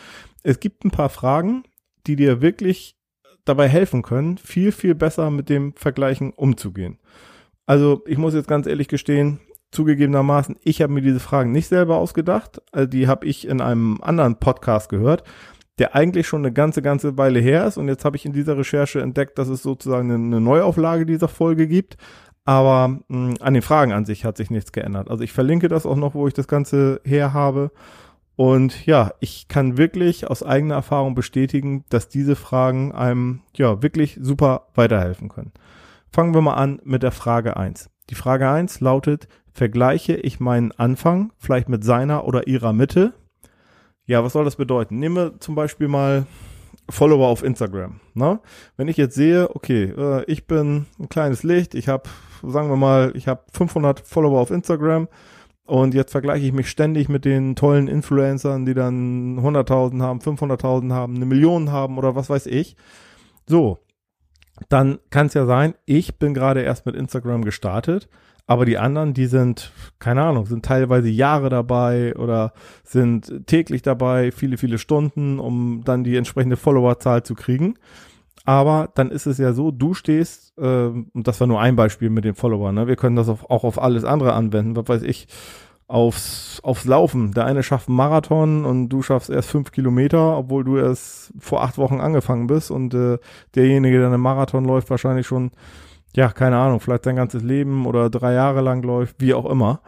Es 0.44 0.60
gibt 0.60 0.84
ein 0.84 0.92
paar 0.92 1.08
Fragen, 1.08 1.64
die 2.06 2.14
dir 2.14 2.40
wirklich 2.40 2.96
dabei 3.44 3.68
helfen 3.68 4.02
können, 4.02 4.38
viel, 4.38 4.70
viel 4.70 4.94
besser 4.94 5.30
mit 5.30 5.48
dem 5.48 5.74
Vergleichen 5.74 6.32
umzugehen. 6.32 6.98
Also 7.70 8.02
ich 8.04 8.18
muss 8.18 8.34
jetzt 8.34 8.48
ganz 8.48 8.66
ehrlich 8.66 8.88
gestehen, 8.88 9.38
zugegebenermaßen, 9.70 10.56
ich 10.64 10.82
habe 10.82 10.92
mir 10.92 11.02
diese 11.02 11.20
Fragen 11.20 11.52
nicht 11.52 11.68
selber 11.68 11.98
ausgedacht. 11.98 12.60
Also 12.72 12.88
die 12.88 13.06
habe 13.06 13.26
ich 13.26 13.46
in 13.46 13.60
einem 13.60 14.00
anderen 14.02 14.40
Podcast 14.40 14.88
gehört, 14.88 15.22
der 15.78 15.94
eigentlich 15.94 16.26
schon 16.26 16.44
eine 16.44 16.52
ganze, 16.52 16.82
ganze 16.82 17.16
Weile 17.16 17.38
her 17.38 17.64
ist. 17.68 17.76
Und 17.76 17.86
jetzt 17.86 18.04
habe 18.04 18.16
ich 18.16 18.26
in 18.26 18.32
dieser 18.32 18.58
Recherche 18.58 19.00
entdeckt, 19.00 19.38
dass 19.38 19.46
es 19.46 19.62
sozusagen 19.62 20.10
eine 20.10 20.40
Neuauflage 20.40 21.06
dieser 21.06 21.28
Folge 21.28 21.68
gibt. 21.68 21.96
Aber 22.44 22.88
mh, 22.88 23.04
hm, 23.08 23.36
an 23.38 23.54
den 23.54 23.62
Fragen 23.62 23.92
an 23.92 24.04
sich 24.04 24.24
hat 24.24 24.36
sich 24.36 24.50
nichts 24.50 24.72
geändert. 24.72 25.08
Also 25.08 25.22
ich 25.22 25.30
verlinke 25.30 25.68
das 25.68 25.86
auch 25.86 25.94
noch, 25.94 26.14
wo 26.14 26.26
ich 26.26 26.34
das 26.34 26.48
Ganze 26.48 27.00
her 27.04 27.32
habe. 27.32 27.70
Und 28.34 28.84
ja, 28.84 29.12
ich 29.20 29.46
kann 29.46 29.78
wirklich 29.78 30.28
aus 30.28 30.42
eigener 30.42 30.74
Erfahrung 30.74 31.14
bestätigen, 31.14 31.84
dass 31.88 32.08
diese 32.08 32.34
Fragen 32.34 32.90
einem 32.90 33.42
ja 33.56 33.80
wirklich 33.80 34.18
super 34.20 34.66
weiterhelfen 34.74 35.28
können. 35.28 35.52
Fangen 36.12 36.34
wir 36.34 36.40
mal 36.40 36.54
an 36.54 36.80
mit 36.82 37.02
der 37.02 37.12
Frage 37.12 37.56
1. 37.56 37.88
Die 38.10 38.16
Frage 38.16 38.50
1 38.50 38.80
lautet, 38.80 39.28
vergleiche 39.52 40.14
ich 40.16 40.40
meinen 40.40 40.72
Anfang 40.72 41.32
vielleicht 41.38 41.68
mit 41.68 41.84
seiner 41.84 42.24
oder 42.24 42.48
ihrer 42.48 42.72
Mitte? 42.72 43.14
Ja, 44.06 44.24
was 44.24 44.32
soll 44.32 44.44
das 44.44 44.56
bedeuten? 44.56 44.98
Nehmen 44.98 45.14
wir 45.14 45.40
zum 45.40 45.54
Beispiel 45.54 45.86
mal 45.86 46.26
Follower 46.88 47.28
auf 47.28 47.44
Instagram. 47.44 48.00
Ne? 48.14 48.40
Wenn 48.76 48.88
ich 48.88 48.96
jetzt 48.96 49.14
sehe, 49.14 49.54
okay, 49.54 49.84
äh, 49.96 50.24
ich 50.24 50.48
bin 50.48 50.86
ein 50.98 51.08
kleines 51.08 51.44
Licht, 51.44 51.76
ich 51.76 51.86
habe, 51.86 52.08
sagen 52.42 52.68
wir 52.68 52.76
mal, 52.76 53.12
ich 53.14 53.28
habe 53.28 53.44
500 53.52 54.00
Follower 54.00 54.40
auf 54.40 54.50
Instagram 54.50 55.06
und 55.64 55.94
jetzt 55.94 56.10
vergleiche 56.10 56.44
ich 56.44 56.52
mich 56.52 56.68
ständig 56.68 57.08
mit 57.08 57.24
den 57.24 57.54
tollen 57.54 57.86
Influencern, 57.86 58.66
die 58.66 58.74
dann 58.74 59.38
100.000 59.38 60.02
haben, 60.02 60.18
500.000 60.18 60.92
haben, 60.92 61.14
eine 61.14 61.26
Million 61.26 61.70
haben 61.70 61.96
oder 61.96 62.16
was 62.16 62.28
weiß 62.28 62.46
ich. 62.46 62.74
So, 63.46 63.78
dann 64.68 64.98
kann 65.10 65.26
es 65.26 65.34
ja 65.34 65.46
sein, 65.46 65.74
ich 65.86 66.18
bin 66.18 66.34
gerade 66.34 66.62
erst 66.62 66.86
mit 66.86 66.94
Instagram 66.94 67.44
gestartet, 67.44 68.08
aber 68.46 68.64
die 68.64 68.78
anderen, 68.78 69.14
die 69.14 69.26
sind, 69.26 69.72
keine 70.00 70.22
Ahnung, 70.22 70.46
sind 70.46 70.64
teilweise 70.64 71.08
Jahre 71.08 71.50
dabei 71.50 72.16
oder 72.16 72.52
sind 72.82 73.46
täglich 73.46 73.82
dabei, 73.82 74.32
viele, 74.32 74.56
viele 74.56 74.78
Stunden, 74.78 75.38
um 75.38 75.82
dann 75.84 76.02
die 76.02 76.16
entsprechende 76.16 76.56
Followerzahl 76.56 77.22
zu 77.22 77.34
kriegen. 77.34 77.74
Aber 78.44 78.90
dann 78.94 79.10
ist 79.10 79.26
es 79.26 79.38
ja 79.38 79.52
so, 79.52 79.70
du 79.70 79.94
stehst, 79.94 80.58
äh, 80.58 80.86
und 80.86 81.10
das 81.14 81.38
war 81.38 81.46
nur 81.46 81.60
ein 81.60 81.76
Beispiel 81.76 82.10
mit 82.10 82.24
den 82.24 82.34
Followern, 82.34 82.74
ne? 82.74 82.88
wir 82.88 82.96
können 82.96 83.16
das 83.16 83.28
auf, 83.28 83.48
auch 83.48 83.64
auf 83.64 83.80
alles 83.80 84.04
andere 84.04 84.32
anwenden, 84.32 84.74
was 84.76 84.88
weiß 84.88 85.02
ich, 85.02 85.28
aufs, 85.90 86.60
aufs 86.62 86.84
Laufen. 86.84 87.32
Der 87.32 87.46
eine 87.46 87.62
schafft 87.62 87.88
einen 87.88 87.96
Marathon 87.96 88.64
und 88.64 88.88
du 88.88 89.02
schaffst 89.02 89.28
erst 89.28 89.50
fünf 89.50 89.72
Kilometer, 89.72 90.38
obwohl 90.38 90.62
du 90.62 90.76
erst 90.76 91.32
vor 91.38 91.62
acht 91.62 91.78
Wochen 91.78 92.00
angefangen 92.00 92.46
bist 92.46 92.70
und 92.70 92.94
äh, 92.94 93.18
derjenige, 93.56 93.98
der 93.98 94.06
einen 94.06 94.20
Marathon 94.20 94.64
läuft, 94.64 94.88
wahrscheinlich 94.88 95.26
schon, 95.26 95.50
ja, 96.14 96.28
keine 96.30 96.58
Ahnung, 96.58 96.78
vielleicht 96.80 97.04
sein 97.04 97.16
ganzes 97.16 97.42
Leben 97.42 97.86
oder 97.86 98.08
drei 98.08 98.34
Jahre 98.34 98.60
lang 98.60 98.82
läuft, 98.82 99.16
wie 99.18 99.34
auch 99.34 99.46
immer. 99.50 99.80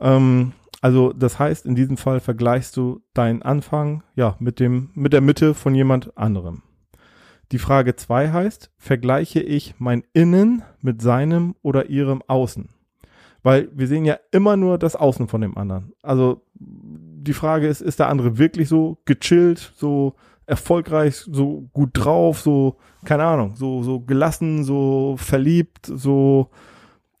Ähm, 0.00 0.52
also 0.80 1.12
das 1.12 1.38
heißt, 1.38 1.66
in 1.66 1.74
diesem 1.74 1.98
Fall 1.98 2.20
vergleichst 2.20 2.76
du 2.76 3.02
deinen 3.12 3.42
Anfang, 3.42 4.02
ja, 4.14 4.36
mit 4.38 4.58
dem, 4.58 4.90
mit 4.94 5.12
der 5.12 5.20
Mitte 5.20 5.52
von 5.52 5.74
jemand 5.74 6.16
anderem. 6.16 6.62
Die 7.52 7.58
Frage 7.58 7.94
zwei 7.94 8.30
heißt, 8.32 8.70
vergleiche 8.78 9.40
ich 9.40 9.74
mein 9.78 10.02
Innen 10.14 10.62
mit 10.80 11.02
seinem 11.02 11.54
oder 11.62 11.90
ihrem 11.90 12.22
Außen? 12.26 12.70
Weil 13.46 13.68
wir 13.72 13.86
sehen 13.86 14.04
ja 14.04 14.18
immer 14.32 14.56
nur 14.56 14.76
das 14.76 14.96
Außen 14.96 15.28
von 15.28 15.40
dem 15.40 15.56
anderen. 15.56 15.92
Also 16.02 16.42
die 16.58 17.32
Frage 17.32 17.68
ist, 17.68 17.80
ist 17.80 18.00
der 18.00 18.08
andere 18.08 18.38
wirklich 18.38 18.68
so 18.68 18.98
gechillt, 19.04 19.72
so 19.76 20.14
erfolgreich, 20.46 21.14
so 21.30 21.68
gut 21.72 21.90
drauf, 21.92 22.40
so, 22.40 22.74
keine 23.04 23.22
Ahnung, 23.22 23.54
so, 23.54 23.84
so 23.84 24.00
gelassen, 24.00 24.64
so 24.64 25.14
verliebt, 25.16 25.86
so, 25.86 26.50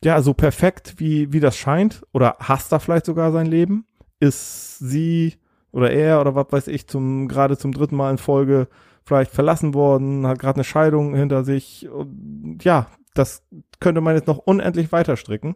ja, 0.02 0.20
so 0.20 0.34
perfekt, 0.34 0.94
wie, 0.96 1.32
wie 1.32 1.38
das 1.38 1.56
scheint? 1.56 2.04
Oder 2.12 2.34
hasst 2.40 2.72
er 2.72 2.80
vielleicht 2.80 3.06
sogar 3.06 3.30
sein 3.30 3.46
Leben? 3.46 3.86
Ist 4.18 4.80
sie 4.80 5.34
oder 5.70 5.92
er 5.92 6.20
oder 6.20 6.34
was 6.34 6.46
weiß 6.50 6.66
ich 6.66 6.88
zum, 6.88 7.28
gerade 7.28 7.56
zum 7.56 7.70
dritten 7.70 7.94
Mal 7.94 8.10
in 8.10 8.18
Folge 8.18 8.66
vielleicht 9.06 9.30
verlassen 9.30 9.72
worden, 9.72 10.26
hat 10.26 10.40
gerade 10.40 10.56
eine 10.56 10.64
Scheidung 10.64 11.14
hinter 11.14 11.44
sich. 11.44 11.88
Und 11.88 12.58
ja, 12.62 12.88
das 13.14 13.44
könnte 13.80 14.00
man 14.00 14.16
jetzt 14.16 14.26
noch 14.26 14.38
unendlich 14.38 14.92
weiter 14.92 15.16
stricken. 15.16 15.54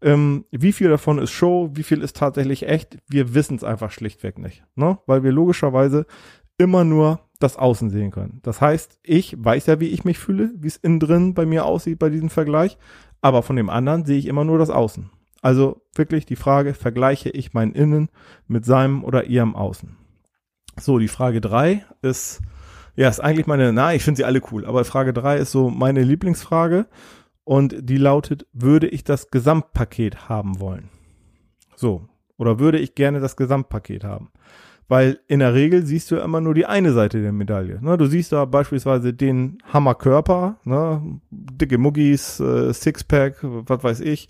Ähm, 0.00 0.44
wie 0.50 0.72
viel 0.72 0.88
davon 0.88 1.18
ist 1.18 1.32
Show, 1.32 1.70
wie 1.74 1.82
viel 1.82 2.00
ist 2.00 2.16
tatsächlich 2.16 2.68
echt? 2.68 2.98
Wir 3.08 3.34
wissen 3.34 3.56
es 3.56 3.64
einfach 3.64 3.90
schlichtweg 3.90 4.38
nicht, 4.38 4.64
ne? 4.76 4.98
Weil 5.06 5.24
wir 5.24 5.32
logischerweise 5.32 6.06
immer 6.58 6.84
nur 6.84 7.20
das 7.40 7.56
Außen 7.56 7.90
sehen 7.90 8.12
können. 8.12 8.38
Das 8.42 8.60
heißt, 8.60 9.00
ich 9.02 9.34
weiß 9.36 9.66
ja, 9.66 9.80
wie 9.80 9.88
ich 9.88 10.04
mich 10.04 10.18
fühle, 10.18 10.52
wie 10.56 10.68
es 10.68 10.76
innen 10.76 11.00
drin 11.00 11.34
bei 11.34 11.44
mir 11.44 11.64
aussieht 11.64 11.98
bei 11.98 12.08
diesem 12.08 12.30
Vergleich, 12.30 12.78
aber 13.20 13.42
von 13.42 13.56
dem 13.56 13.68
anderen 13.68 14.04
sehe 14.04 14.18
ich 14.18 14.26
immer 14.26 14.44
nur 14.44 14.58
das 14.58 14.70
Außen. 14.70 15.10
Also 15.40 15.82
wirklich 15.96 16.24
die 16.24 16.36
Frage, 16.36 16.72
vergleiche 16.72 17.30
ich 17.30 17.52
mein 17.52 17.72
Innen 17.72 18.10
mit 18.46 18.64
seinem 18.64 19.02
oder 19.02 19.24
ihrem 19.24 19.56
Außen? 19.56 19.96
So, 20.80 20.98
die 20.98 21.08
Frage 21.08 21.40
drei 21.40 21.84
ist, 22.00 22.40
ja, 22.94 23.08
ist 23.08 23.20
eigentlich 23.20 23.46
meine, 23.46 23.72
na, 23.72 23.94
ich 23.94 24.02
finde 24.02 24.18
sie 24.18 24.24
alle 24.24 24.42
cool, 24.50 24.66
aber 24.66 24.84
Frage 24.84 25.12
drei 25.12 25.38
ist 25.38 25.52
so 25.52 25.70
meine 25.70 26.02
Lieblingsfrage 26.02 26.86
und 27.44 27.74
die 27.78 27.96
lautet, 27.96 28.46
würde 28.52 28.88
ich 28.88 29.04
das 29.04 29.30
Gesamtpaket 29.30 30.28
haben 30.28 30.60
wollen? 30.60 30.88
So, 31.74 32.08
oder 32.36 32.58
würde 32.58 32.78
ich 32.78 32.94
gerne 32.94 33.20
das 33.20 33.36
Gesamtpaket 33.36 34.04
haben? 34.04 34.30
Weil 34.88 35.20
in 35.26 35.38
der 35.38 35.54
Regel 35.54 35.86
siehst 35.86 36.10
du 36.10 36.16
immer 36.16 36.40
nur 36.40 36.54
die 36.54 36.66
eine 36.66 36.92
Seite 36.92 37.22
der 37.22 37.32
Medaille. 37.32 37.78
Ne? 37.80 37.96
Du 37.96 38.06
siehst 38.06 38.32
da 38.32 38.44
beispielsweise 38.44 39.14
den 39.14 39.58
Hammerkörper, 39.72 40.56
ne? 40.64 41.20
dicke 41.30 41.78
Muggis, 41.78 42.40
äh, 42.40 42.74
Sixpack, 42.74 43.36
was 43.42 43.82
weiß 43.82 44.00
ich. 44.00 44.28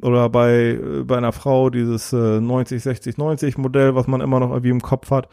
Oder 0.00 0.28
bei, 0.28 0.78
äh, 0.80 1.02
bei 1.04 1.16
einer 1.16 1.32
Frau 1.32 1.68
dieses 1.68 2.12
äh, 2.12 2.40
90, 2.40 2.82
60, 2.82 3.18
90 3.18 3.58
Modell, 3.58 3.94
was 3.96 4.06
man 4.06 4.20
immer 4.20 4.38
noch 4.38 4.50
irgendwie 4.50 4.70
im 4.70 4.82
Kopf 4.82 5.10
hat. 5.10 5.28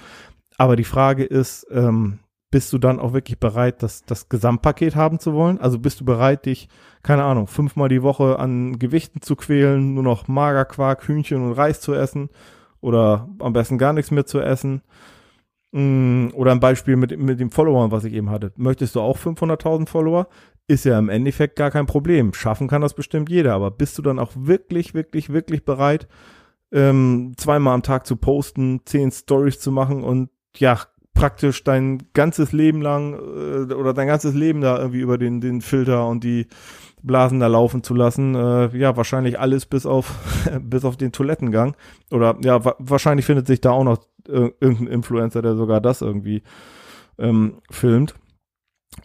Aber 0.57 0.75
die 0.75 0.83
Frage 0.83 1.25
ist, 1.25 1.67
ähm, 1.69 2.19
bist 2.51 2.71
du 2.73 2.77
dann 2.77 2.99
auch 2.99 3.13
wirklich 3.13 3.39
bereit, 3.39 3.81
das, 3.81 4.03
das 4.03 4.27
Gesamtpaket 4.27 4.95
haben 4.95 5.19
zu 5.19 5.33
wollen? 5.33 5.59
Also 5.59 5.79
bist 5.79 6.01
du 6.01 6.05
bereit, 6.05 6.45
dich, 6.45 6.67
keine 7.01 7.23
Ahnung, 7.23 7.47
fünfmal 7.47 7.87
die 7.87 8.03
Woche 8.03 8.37
an 8.37 8.77
Gewichten 8.77 9.21
zu 9.21 9.37
quälen, 9.37 9.93
nur 9.93 10.03
noch 10.03 10.27
Magerquark, 10.27 11.07
Hühnchen 11.07 11.43
und 11.43 11.53
Reis 11.53 11.79
zu 11.79 11.93
essen 11.93 12.29
oder 12.81 13.29
am 13.39 13.53
besten 13.53 13.77
gar 13.77 13.93
nichts 13.93 14.11
mehr 14.11 14.25
zu 14.25 14.41
essen? 14.41 14.81
Mm, 15.71 16.27
oder 16.33 16.51
ein 16.51 16.59
Beispiel 16.59 16.97
mit, 16.97 17.17
mit 17.17 17.39
den 17.39 17.49
Followern, 17.49 17.91
was 17.91 18.03
ich 18.03 18.13
eben 18.13 18.29
hatte. 18.29 18.51
Möchtest 18.57 18.95
du 18.95 19.01
auch 19.01 19.17
500.000 19.17 19.87
Follower? 19.87 20.27
Ist 20.67 20.83
ja 20.83 20.99
im 20.99 21.09
Endeffekt 21.09 21.55
gar 21.55 21.71
kein 21.71 21.85
Problem. 21.85 22.33
Schaffen 22.33 22.67
kann 22.67 22.81
das 22.81 22.93
bestimmt 22.93 23.29
jeder, 23.29 23.53
aber 23.53 23.71
bist 23.71 23.97
du 23.97 24.01
dann 24.01 24.19
auch 24.19 24.31
wirklich, 24.35 24.93
wirklich, 24.93 25.31
wirklich 25.31 25.63
bereit, 25.63 26.07
ähm, 26.73 27.33
zweimal 27.37 27.73
am 27.73 27.83
Tag 27.83 28.05
zu 28.05 28.17
posten, 28.17 28.81
zehn 28.85 29.11
Stories 29.11 29.59
zu 29.59 29.71
machen 29.71 30.03
und 30.03 30.29
ja, 30.57 30.77
praktisch 31.13 31.63
dein 31.63 32.03
ganzes 32.13 32.51
Leben 32.51 32.81
lang 32.81 33.13
äh, 33.13 33.73
oder 33.73 33.93
dein 33.93 34.07
ganzes 34.07 34.33
Leben 34.33 34.61
da 34.61 34.77
irgendwie 34.77 35.01
über 35.01 35.17
den, 35.17 35.41
den 35.41 35.61
Filter 35.61 36.07
und 36.07 36.23
die 36.23 36.47
Blasen 37.03 37.39
da 37.39 37.47
laufen 37.47 37.83
zu 37.83 37.93
lassen. 37.93 38.35
Äh, 38.35 38.77
ja, 38.77 38.95
wahrscheinlich 38.95 39.39
alles 39.39 39.65
bis 39.65 39.85
auf, 39.85 40.15
bis 40.61 40.85
auf 40.85 40.97
den 40.97 41.11
Toilettengang. 41.11 41.75
Oder 42.11 42.37
ja, 42.43 42.63
wa 42.63 42.75
wahrscheinlich 42.79 43.25
findet 43.25 43.47
sich 43.47 43.61
da 43.61 43.71
auch 43.71 43.83
noch 43.83 43.99
äh, 44.27 44.51
irgendein 44.59 44.87
Influencer, 44.87 45.41
der 45.41 45.55
sogar 45.55 45.81
das 45.81 46.01
irgendwie 46.01 46.43
ähm, 47.17 47.57
filmt. 47.69 48.15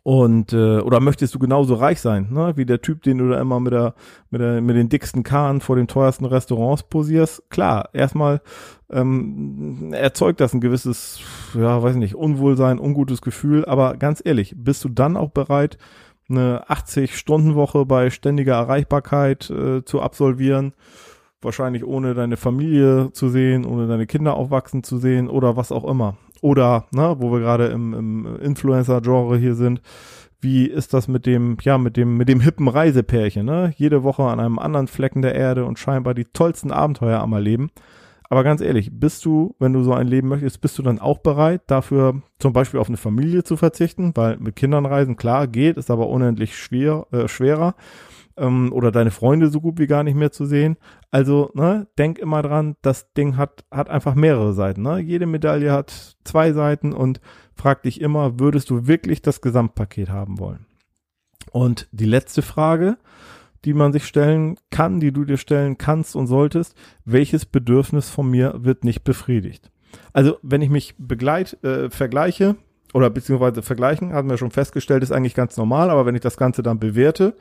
Und 0.02 0.52
äh, 0.52 0.78
oder 0.78 1.00
möchtest 1.00 1.34
du 1.34 1.38
genauso 1.38 1.74
reich 1.74 2.00
sein, 2.00 2.28
ne? 2.30 2.52
wie 2.56 2.66
der 2.66 2.82
Typ, 2.82 3.02
den 3.02 3.18
du 3.18 3.28
da 3.28 3.40
immer 3.40 3.60
mit 3.60 3.72
der 3.72 3.94
mit 4.30 4.40
der 4.40 4.60
mit 4.60 4.76
den 4.76 4.88
dicksten 4.88 5.22
Kahn 5.22 5.60
vor 5.60 5.76
den 5.76 5.86
teuersten 5.86 6.24
Restaurants 6.24 6.82
posierst? 6.84 7.50
Klar, 7.50 7.90
erstmal 7.92 8.40
ähm, 8.90 9.92
erzeugt 9.92 10.40
das 10.40 10.54
ein 10.54 10.60
gewisses, 10.60 11.20
ja, 11.54 11.82
weiß 11.82 11.96
nicht, 11.96 12.14
Unwohlsein, 12.14 12.80
ungutes 12.80 13.22
Gefühl. 13.22 13.64
Aber 13.64 13.96
ganz 13.96 14.22
ehrlich, 14.24 14.54
bist 14.56 14.84
du 14.84 14.88
dann 14.88 15.16
auch 15.16 15.30
bereit, 15.30 15.78
eine 16.28 16.64
80-Stunden-Woche 16.68 17.86
bei 17.86 18.10
ständiger 18.10 18.54
Erreichbarkeit 18.54 19.50
äh, 19.50 19.84
zu 19.84 20.00
absolvieren? 20.00 20.72
Wahrscheinlich 21.42 21.84
ohne 21.84 22.14
deine 22.14 22.36
Familie 22.36 23.12
zu 23.12 23.28
sehen, 23.28 23.64
ohne 23.64 23.86
deine 23.86 24.06
Kinder 24.06 24.34
aufwachsen 24.34 24.82
zu 24.82 24.98
sehen 24.98 25.28
oder 25.28 25.56
was 25.56 25.70
auch 25.70 25.84
immer. 25.84 26.16
Oder, 26.42 26.86
ne, 26.92 27.16
wo 27.18 27.32
wir 27.32 27.40
gerade 27.40 27.66
im, 27.66 27.94
im 27.94 28.36
Influencer-Genre 28.36 29.36
hier 29.38 29.54
sind, 29.54 29.80
wie 30.40 30.66
ist 30.66 30.94
das 30.94 31.08
mit 31.08 31.26
dem, 31.26 31.56
ja, 31.62 31.78
mit 31.78 31.96
dem, 31.96 32.16
mit 32.16 32.28
dem 32.28 32.40
hippen 32.40 32.68
Reisepärchen, 32.68 33.46
ne? 33.46 33.72
Jede 33.76 34.02
Woche 34.02 34.22
an 34.24 34.38
einem 34.38 34.58
anderen 34.58 34.86
Flecken 34.86 35.22
der 35.22 35.34
Erde 35.34 35.64
und 35.64 35.78
scheinbar 35.78 36.14
die 36.14 36.26
tollsten 36.26 36.70
Abenteuer 36.70 37.20
am 37.20 37.32
Erleben. 37.32 37.70
Aber 38.28 38.42
ganz 38.44 38.60
ehrlich, 38.60 38.90
bist 38.92 39.24
du, 39.24 39.54
wenn 39.58 39.72
du 39.72 39.82
so 39.82 39.92
ein 39.92 40.08
Leben 40.08 40.28
möchtest, 40.28 40.60
bist 40.60 40.78
du 40.78 40.82
dann 40.82 40.98
auch 40.98 41.18
bereit, 41.18 41.62
dafür 41.68 42.22
zum 42.38 42.52
Beispiel 42.52 42.80
auf 42.80 42.88
eine 42.88 42.96
Familie 42.96 43.44
zu 43.44 43.56
verzichten? 43.56 44.12
Weil 44.14 44.36
mit 44.38 44.56
Kindern 44.56 44.84
reisen, 44.84 45.16
klar, 45.16 45.46
geht, 45.46 45.76
ist 45.76 45.90
aber 45.90 46.08
unendlich 46.08 46.56
schwer, 46.56 47.06
äh, 47.12 47.28
schwerer 47.28 47.74
ähm, 48.36 48.72
oder 48.72 48.90
deine 48.92 49.10
Freunde 49.10 49.48
so 49.48 49.60
gut 49.60 49.78
wie 49.78 49.86
gar 49.86 50.02
nicht 50.02 50.14
mehr 50.16 50.32
zu 50.32 50.44
sehen. 50.44 50.76
Also, 51.10 51.50
ne, 51.54 51.86
denk 51.98 52.18
immer 52.18 52.42
dran, 52.42 52.76
das 52.82 53.12
Ding 53.12 53.36
hat, 53.36 53.64
hat 53.70 53.88
einfach 53.88 54.14
mehrere 54.14 54.52
Seiten. 54.52 54.82
Ne? 54.82 54.98
Jede 55.00 55.26
Medaille 55.26 55.72
hat 55.72 56.16
zwei 56.24 56.52
Seiten 56.52 56.92
und 56.92 57.20
frag 57.54 57.82
dich 57.82 58.00
immer, 58.00 58.38
würdest 58.38 58.70
du 58.70 58.86
wirklich 58.86 59.22
das 59.22 59.40
Gesamtpaket 59.40 60.10
haben 60.10 60.38
wollen? 60.38 60.66
Und 61.52 61.88
die 61.92 62.06
letzte 62.06 62.42
Frage, 62.42 62.98
die 63.64 63.74
man 63.74 63.92
sich 63.92 64.06
stellen 64.06 64.56
kann, 64.70 65.00
die 65.00 65.12
du 65.12 65.24
dir 65.24 65.38
stellen 65.38 65.78
kannst 65.78 66.14
und 66.14 66.26
solltest, 66.26 66.76
welches 67.04 67.46
Bedürfnis 67.46 68.10
von 68.10 68.30
mir 68.30 68.54
wird 68.58 68.84
nicht 68.84 69.02
befriedigt? 69.04 69.70
Also, 70.12 70.36
wenn 70.42 70.62
ich 70.62 70.70
mich 70.70 70.94
begleit, 70.98 71.62
äh, 71.64 71.88
vergleiche, 71.90 72.56
oder 72.94 73.10
beziehungsweise 73.10 73.62
vergleichen, 73.62 74.12
haben 74.12 74.30
wir 74.30 74.38
schon 74.38 74.50
festgestellt, 74.50 75.02
ist 75.02 75.12
eigentlich 75.12 75.34
ganz 75.34 75.56
normal, 75.56 75.90
aber 75.90 76.06
wenn 76.06 76.14
ich 76.14 76.20
das 76.20 76.36
Ganze 76.36 76.62
dann 76.62 76.78
bewerte, 76.78 77.36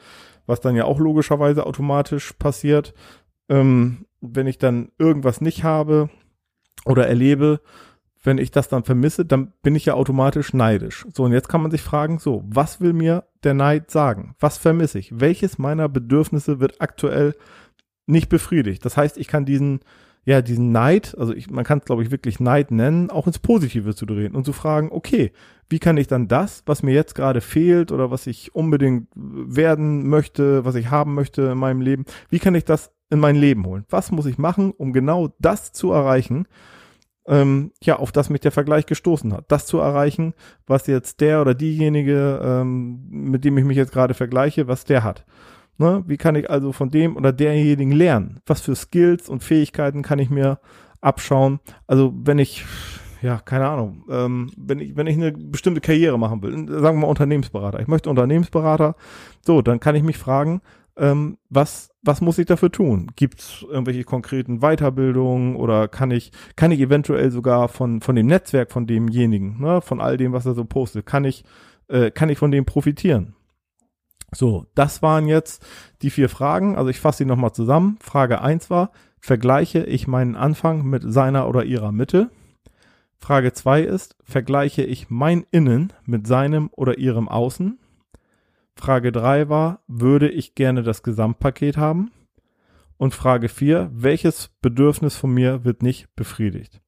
was 0.46 0.62
dann 0.62 0.76
ja 0.76 0.86
auch 0.86 1.00
logischerweise 1.00 1.66
automatisch 1.66 2.34
passiert. 2.34 2.94
Ähm, 3.50 4.06
wenn 4.22 4.48
ich 4.48 4.58
dann 4.58 4.92
irgendwas 4.98 5.42
nicht 5.42 5.64
habe 5.64 6.10
oder 6.86 7.08
erlebe, 7.08 7.62
wenn 8.24 8.38
ich 8.40 8.52
das 8.52 8.68
dann 8.68 8.84
vermisse, 8.84 9.26
dann 9.26 9.54
bin 9.62 9.76
ich 9.76 9.86
ja 9.86 9.94
automatisch 9.94 10.54
neidisch. 10.54 11.06
So, 11.14 11.24
und 11.24 11.32
jetzt 11.32 11.48
kann 11.48 11.62
man 11.62 11.72
sich 11.72 11.82
fragen, 11.82 12.18
so, 12.20 12.44
was 12.48 12.82
will 12.82 12.94
mir 12.94 13.26
der 13.44 13.54
Neid 13.54 13.92
sagen? 13.92 14.36
Was 14.40 14.58
vermisse 14.58 15.00
ich? 15.00 15.20
Welches 15.20 15.58
meiner 15.58 15.88
Bedürfnisse 15.90 16.60
wird 16.60 16.82
aktuell 16.82 17.36
nicht 18.08 18.30
befriedigt? 18.30 18.84
Das 18.84 18.98
heißt, 18.98 19.18
ich 19.18 19.28
kann 19.28 19.46
diesen, 19.46 19.82
ja, 20.26 20.42
diesen 20.42 20.72
Neid, 20.72 21.16
also 21.18 21.34
ich, 21.34 21.50
man 21.52 21.64
kann 21.64 21.80
es 21.80 21.86
glaube 21.86 22.04
ich 22.04 22.12
wirklich 22.12 22.40
Neid 22.40 22.72
nennen, 22.72 23.12
auch 23.12 23.28
ins 23.28 23.40
Positive 23.40 23.96
zu 23.96 24.06
drehen 24.06 24.36
und 24.36 24.44
zu 24.44 24.54
fragen, 24.54 24.90
okay, 24.92 25.32
wie 25.70 25.80
kann 25.80 25.98
ich 25.98 26.08
dann 26.08 26.28
das, 26.28 26.64
was 26.66 26.84
mir 26.84 26.94
jetzt 26.94 27.14
gerade 27.16 27.42
fehlt 27.42 27.92
oder 27.92 28.12
was 28.12 28.28
ich 28.28 28.54
unbedingt 28.56 29.08
werden 29.16 30.08
möchte, 30.08 30.66
was 30.66 30.76
ich 30.76 30.90
haben 30.90 31.14
möchte 31.14 31.44
in 31.44 31.58
meinem 31.58 31.82
Leben, 31.82 32.06
wie 32.30 32.40
kann 32.40 32.56
ich 32.56 32.66
das 32.66 32.92
in 33.12 33.20
mein 33.20 33.36
Leben 33.36 33.66
holen? 33.66 33.86
Was 33.90 34.12
muss 34.12 34.26
ich 34.26 34.40
machen, 34.40 34.72
um 34.72 34.94
genau 34.94 35.30
das 35.40 35.72
zu 35.72 35.92
erreichen, 35.92 36.48
ähm, 37.28 37.72
ja, 37.84 37.98
auf 37.98 38.12
das 38.12 38.30
mich 38.30 38.42
der 38.42 38.52
Vergleich 38.52 38.86
gestoßen 38.86 39.34
hat. 39.34 39.46
Das 39.48 39.66
zu 39.66 39.80
erreichen, 39.80 40.34
was 40.68 40.88
jetzt 40.88 41.22
der 41.22 41.42
oder 41.42 41.54
diejenige, 41.54 42.40
ähm, 42.44 43.08
mit 43.10 43.44
dem 43.44 43.58
ich 43.58 43.66
mich 43.66 43.78
jetzt 43.78 43.92
gerade 43.92 44.14
vergleiche, 44.14 44.68
was 44.68 44.86
der 44.86 45.04
hat. 45.04 45.26
Ne? 45.78 46.04
Wie 46.08 46.18
kann 46.18 46.36
ich 46.36 46.50
also 46.50 46.72
von 46.72 46.90
dem 46.90 47.18
oder 47.18 47.34
derjenigen 47.34 47.92
lernen? 47.92 48.40
Was 48.46 48.62
für 48.62 48.76
Skills 48.76 49.30
und 49.30 49.44
Fähigkeiten 49.44 50.02
kann 50.02 50.20
ich 50.20 50.30
mir 50.30 50.60
abschauen? 51.02 51.60
Also 51.88 52.14
wenn 52.16 52.40
ich 52.40 52.66
ja, 53.22 53.40
keine 53.40 53.68
Ahnung, 53.68 54.04
ähm, 54.10 54.52
wenn 54.56 54.80
ich, 54.80 54.96
wenn 54.96 55.08
ich 55.08 55.16
eine 55.16 55.32
bestimmte 55.32 55.82
Karriere 55.82 56.20
machen 56.20 56.44
will, 56.44 56.52
sagen 56.68 56.98
wir 56.98 57.02
mal 57.02 57.08
Unternehmensberater, 57.08 57.80
ich 57.80 57.88
möchte 57.88 58.10
Unternehmensberater, 58.10 58.96
so, 59.44 59.64
dann 59.64 59.80
kann 59.80 59.96
ich 59.96 60.04
mich 60.04 60.18
fragen, 60.18 60.62
ähm, 60.98 61.38
was, 61.50 61.90
was 62.04 62.22
muss 62.22 62.38
ich 62.38 62.46
dafür 62.46 62.72
tun? 62.72 63.12
Gibt 63.16 63.40
es 63.40 63.66
irgendwelche 63.68 64.04
konkreten 64.04 64.60
Weiterbildungen 64.60 65.56
oder 65.56 65.88
kann 65.88 66.12
ich, 66.12 66.32
kann 66.56 66.72
ich 66.72 66.80
eventuell 66.80 67.32
sogar 67.32 67.68
von, 67.68 68.00
von 68.02 68.16
dem 68.16 68.28
Netzwerk 68.28 68.72
von 68.72 68.86
demjenigen, 68.86 69.60
ne, 69.60 69.82
von 69.82 70.00
all 70.02 70.18
dem, 70.18 70.32
was 70.32 70.46
er 70.46 70.54
so 70.54 70.64
postet, 70.64 71.06
kann 71.06 71.26
ich, 71.26 71.44
äh, 71.88 72.12
kann 72.12 72.30
ich 72.30 72.38
von 72.38 72.52
dem 72.52 72.66
profitieren? 72.66 73.34
So, 74.34 74.66
das 74.76 75.02
waren 75.02 75.28
jetzt 75.28 75.66
die 76.02 76.10
vier 76.10 76.30
Fragen. 76.30 76.76
Also 76.76 76.90
ich 76.90 77.00
fasse 77.00 77.20
sie 77.20 77.26
nochmal 77.26 77.54
zusammen. 77.54 77.98
Frage 78.02 78.42
eins 78.42 78.70
war, 78.70 78.92
vergleiche 79.20 79.84
ich 79.84 80.08
meinen 80.08 80.36
Anfang 80.36 80.86
mit 80.86 81.04
seiner 81.06 81.48
oder 81.48 81.64
ihrer 81.64 81.92
Mitte? 81.92 82.30
Frage 83.18 83.54
2 83.54 83.82
ist, 83.82 84.16
vergleiche 84.24 84.84
ich 84.84 85.10
mein 85.10 85.46
Innen 85.52 85.94
mit 86.06 86.28
seinem 86.28 86.70
oder 86.74 86.98
ihrem 86.98 87.28
Außen? 87.28 87.80
Frage 88.76 89.12
3 89.12 89.50
war, 89.50 89.80
würde 89.88 90.30
ich 90.30 90.54
gerne 90.54 90.84
das 90.84 91.02
Gesamtpaket 91.02 91.78
haben? 91.78 92.12
Und 92.98 93.16
Frage 93.16 93.50
4, 93.50 93.90
welches 93.94 94.50
Bedürfnis 94.62 95.16
von 95.16 95.34
mir 95.34 95.66
wird 95.66 95.82
nicht 95.82 96.16
befriedigt? 96.16 96.82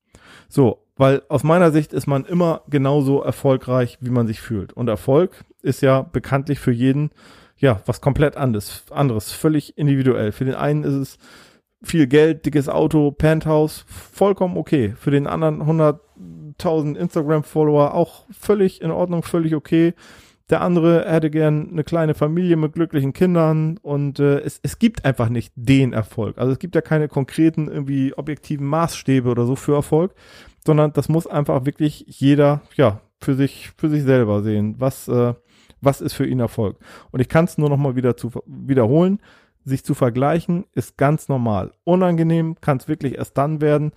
So, 0.47 0.86
weil 0.97 1.21
aus 1.29 1.43
meiner 1.43 1.71
Sicht 1.71 1.93
ist 1.93 2.07
man 2.07 2.25
immer 2.25 2.61
genauso 2.69 3.21
erfolgreich, 3.21 3.97
wie 4.01 4.09
man 4.09 4.27
sich 4.27 4.41
fühlt. 4.41 4.73
Und 4.73 4.87
Erfolg 4.87 5.45
ist 5.61 5.81
ja 5.81 6.01
bekanntlich 6.01 6.59
für 6.59 6.71
jeden, 6.71 7.11
ja, 7.57 7.81
was 7.85 8.01
komplett 8.01 8.37
anderes, 8.37 8.83
anderes, 8.91 9.31
völlig 9.31 9.77
individuell. 9.77 10.31
Für 10.31 10.45
den 10.45 10.55
einen 10.55 10.83
ist 10.83 10.93
es 10.93 11.17
viel 11.83 12.07
Geld, 12.07 12.45
dickes 12.45 12.69
Auto, 12.69 13.11
Penthouse, 13.11 13.85
vollkommen 13.87 14.57
okay. 14.57 14.95
Für 14.97 15.11
den 15.11 15.27
anderen 15.27 15.61
100.000 15.61 16.95
Instagram-Follower 16.95 17.93
auch 17.93 18.25
völlig 18.31 18.81
in 18.81 18.91
Ordnung, 18.91 19.23
völlig 19.23 19.55
okay. 19.55 19.93
der 20.49 20.61
andere 20.61 21.05
hätte 21.05 21.29
gern 21.29 21.69
eine 21.71 21.83
kleine 21.83 22.13
Familie 22.13 22.55
mit 22.55 22.73
glücklichen 22.73 23.11
Kindern 23.13 23.77
und 23.81 24.19
äh, 24.19 24.39
es, 24.39 24.59
es 24.63 24.79
gibt 24.79 25.03
einfach 25.03 25.29
nicht 25.29 25.51
den 25.55 25.93
Erfolg. 25.93 26.37
Also 26.37 26.53
es 26.53 26.59
gibt 26.59 26.73
ja 26.73 26.81
keine 26.81 27.09
konkreten 27.09 27.67
irgendwie 27.67 28.13
objektiven 28.15 28.65
Maßstäbe 28.65 29.29
oder 29.29 29.45
so 29.45 29.55
für 29.55 29.75
Erfolg, 29.75 30.15
sondern 30.67 30.91
das 30.93 31.09
muss 31.09 31.25
einfach 31.25 31.65
wirklich 31.65 32.03
jeder 32.07 32.61
ja 32.75 32.99
für 33.19 33.33
sich 33.33 33.71
für 33.77 33.89
sich 33.89 34.03
selber 34.03 34.43
sehen, 34.43 34.75
was 34.77 35.07
äh, 35.07 35.33
was 35.81 36.01
ist 36.01 36.13
für 36.13 36.27
ihn 36.27 36.39
Erfolg. 36.39 36.77
Und 37.11 37.21
ich 37.21 37.29
kann 37.29 37.45
es 37.45 37.57
nur 37.57 37.69
noch 37.69 37.77
mal 37.77 37.95
wieder 37.95 38.17
zu 38.17 38.31
wiederholen, 38.45 39.19
sich 39.63 39.83
zu 39.83 39.93
vergleichen 39.93 40.65
ist 40.73 40.97
ganz 40.97 41.29
normal. 41.29 41.71
Unangenehm 41.85 42.55
kann 42.61 42.77
es 42.77 42.87
wirklich 42.87 43.15
erst 43.15 43.37
dann 43.37 43.61
werden, 43.61 43.91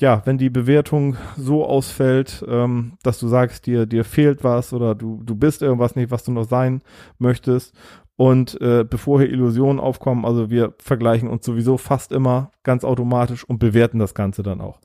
ja, 0.00 0.22
wenn 0.24 0.38
die 0.38 0.50
Bewertung 0.50 1.16
so 1.36 1.64
ausfällt, 1.64 2.44
ähm, 2.48 2.98
dass 3.02 3.18
du 3.18 3.28
sagst, 3.28 3.66
dir, 3.66 3.86
dir 3.86 4.04
fehlt 4.04 4.44
was 4.44 4.72
oder 4.72 4.94
du, 4.94 5.22
du 5.24 5.34
bist 5.34 5.62
irgendwas 5.62 5.96
nicht, 5.96 6.10
was 6.10 6.24
du 6.24 6.32
noch 6.32 6.48
sein 6.48 6.82
möchtest. 7.18 7.74
Und 8.16 8.60
äh, 8.60 8.84
bevor 8.84 9.20
hier 9.20 9.30
Illusionen 9.30 9.80
aufkommen, 9.80 10.26
also 10.26 10.50
wir 10.50 10.74
vergleichen 10.78 11.28
uns 11.28 11.46
sowieso 11.46 11.78
fast 11.78 12.12
immer 12.12 12.50
ganz 12.62 12.84
automatisch 12.84 13.44
und 13.44 13.58
bewerten 13.58 13.98
das 13.98 14.14
Ganze 14.14 14.42
dann 14.42 14.60
auch. 14.60 14.80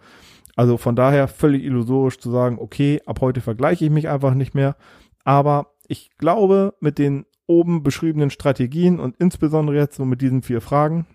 Also 0.56 0.78
von 0.78 0.96
daher 0.96 1.28
völlig 1.28 1.64
illusorisch 1.64 2.18
zu 2.18 2.32
sagen, 2.32 2.58
okay, 2.60 3.02
ab 3.06 3.22
heute 3.22 3.42
vergleiche 3.42 3.86
ich 3.86 3.92
mich 3.92 4.08
einfach 4.10 4.34
nicht 4.34 4.56
mehr. 4.56 4.76
Aber 5.24 5.74
ich 5.88 6.12
glaube, 6.18 6.76
mit 6.80 6.98
den 6.98 7.26
oben 7.48 7.84
beschriebenen 7.84 8.30
Strategien 8.30 9.00
und 9.00 9.18
insbesondere 9.18 9.76
jetzt 9.76 9.98
so 9.98 10.06
mit 10.06 10.22
diesen 10.22 10.42
vier 10.42 10.62
Fragen, 10.62 11.06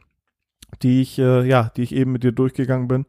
die 0.82 1.00
ich, 1.00 1.18
äh, 1.18 1.46
ja, 1.46 1.72
die 1.76 1.82
ich 1.82 1.94
eben 1.94 2.12
mit 2.12 2.22
dir 2.22 2.32
durchgegangen 2.32 2.88
bin, 2.88 3.06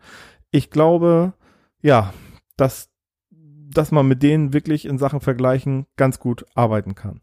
ich 0.51 0.69
glaube, 0.69 1.33
ja, 1.81 2.13
dass, 2.57 2.89
dass 3.29 3.91
man 3.91 4.07
mit 4.07 4.23
denen 4.23 4.53
wirklich 4.53 4.85
in 4.85 4.97
Sachen 4.97 5.21
Vergleichen 5.21 5.85
ganz 5.97 6.19
gut 6.19 6.45
arbeiten 6.55 6.95
kann. 6.95 7.21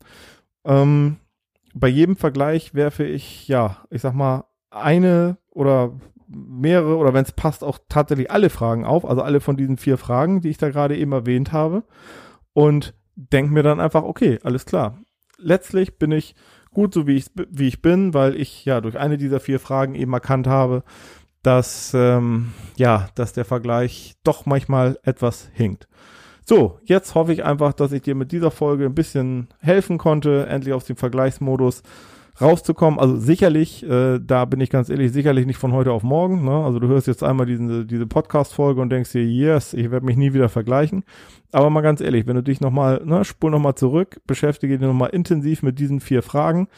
Ähm, 0.64 1.16
bei 1.74 1.88
jedem 1.88 2.16
Vergleich 2.16 2.74
werfe 2.74 3.04
ich, 3.04 3.48
ja, 3.48 3.78
ich 3.90 4.02
sag 4.02 4.14
mal, 4.14 4.44
eine 4.70 5.38
oder 5.50 5.92
mehrere 6.28 6.96
oder 6.96 7.14
wenn 7.14 7.24
es 7.24 7.32
passt, 7.32 7.64
auch 7.64 7.78
tatsächlich 7.88 8.30
alle 8.30 8.50
Fragen 8.50 8.84
auf, 8.84 9.04
also 9.04 9.22
alle 9.22 9.40
von 9.40 9.56
diesen 9.56 9.76
vier 9.76 9.98
Fragen, 9.98 10.40
die 10.40 10.50
ich 10.50 10.58
da 10.58 10.70
gerade 10.70 10.96
eben 10.96 11.12
erwähnt 11.12 11.52
habe. 11.52 11.84
Und 12.52 12.94
denke 13.14 13.52
mir 13.52 13.62
dann 13.62 13.80
einfach, 13.80 14.02
okay, 14.02 14.38
alles 14.42 14.66
klar. 14.66 14.98
Letztlich 15.38 15.98
bin 15.98 16.12
ich 16.12 16.34
gut 16.72 16.94
so, 16.94 17.06
wie 17.06 17.16
ich, 17.16 17.30
wie 17.50 17.68
ich 17.68 17.82
bin, 17.82 18.14
weil 18.14 18.36
ich 18.36 18.64
ja 18.64 18.80
durch 18.80 18.98
eine 18.98 19.16
dieser 19.16 19.40
vier 19.40 19.60
Fragen 19.60 19.94
eben 19.94 20.12
erkannt 20.12 20.46
habe, 20.46 20.82
dass, 21.42 21.92
ähm, 21.94 22.52
ja, 22.76 23.08
dass 23.14 23.32
der 23.32 23.44
Vergleich 23.44 24.16
doch 24.24 24.46
manchmal 24.46 24.98
etwas 25.02 25.48
hinkt. 25.52 25.88
So, 26.44 26.78
jetzt 26.84 27.14
hoffe 27.14 27.32
ich 27.32 27.44
einfach, 27.44 27.72
dass 27.72 27.92
ich 27.92 28.02
dir 28.02 28.14
mit 28.14 28.32
dieser 28.32 28.50
Folge 28.50 28.86
ein 28.86 28.94
bisschen 28.94 29.48
helfen 29.60 29.98
konnte, 29.98 30.46
endlich 30.46 30.74
aus 30.74 30.84
dem 30.84 30.96
Vergleichsmodus 30.96 31.82
rauszukommen. 32.40 32.98
Also 32.98 33.16
sicherlich, 33.16 33.82
äh, 33.88 34.18
da 34.18 34.44
bin 34.44 34.60
ich 34.60 34.70
ganz 34.70 34.88
ehrlich, 34.88 35.12
sicherlich 35.12 35.46
nicht 35.46 35.58
von 35.58 35.72
heute 35.72 35.92
auf 35.92 36.02
morgen. 36.02 36.44
Ne? 36.44 36.64
Also 36.64 36.78
du 36.78 36.88
hörst 36.88 37.06
jetzt 37.06 37.22
einmal 37.22 37.46
diese, 37.46 37.84
diese 37.84 38.06
Podcast-Folge 38.06 38.80
und 38.80 38.90
denkst 38.90 39.12
dir, 39.12 39.24
yes, 39.24 39.74
ich 39.74 39.90
werde 39.90 40.06
mich 40.06 40.16
nie 40.16 40.32
wieder 40.32 40.48
vergleichen. 40.48 41.04
Aber 41.52 41.70
mal 41.70 41.80
ganz 41.80 42.00
ehrlich, 42.00 42.26
wenn 42.26 42.36
du 42.36 42.42
dich 42.42 42.60
nochmal, 42.60 43.02
ne, 43.04 43.24
spul 43.24 43.50
nochmal 43.50 43.74
zurück, 43.74 44.20
beschäftige 44.26 44.78
dich 44.78 44.86
nochmal 44.86 45.10
intensiv 45.10 45.62
mit 45.62 45.78
diesen 45.78 46.00
vier 46.00 46.22
Fragen 46.22 46.68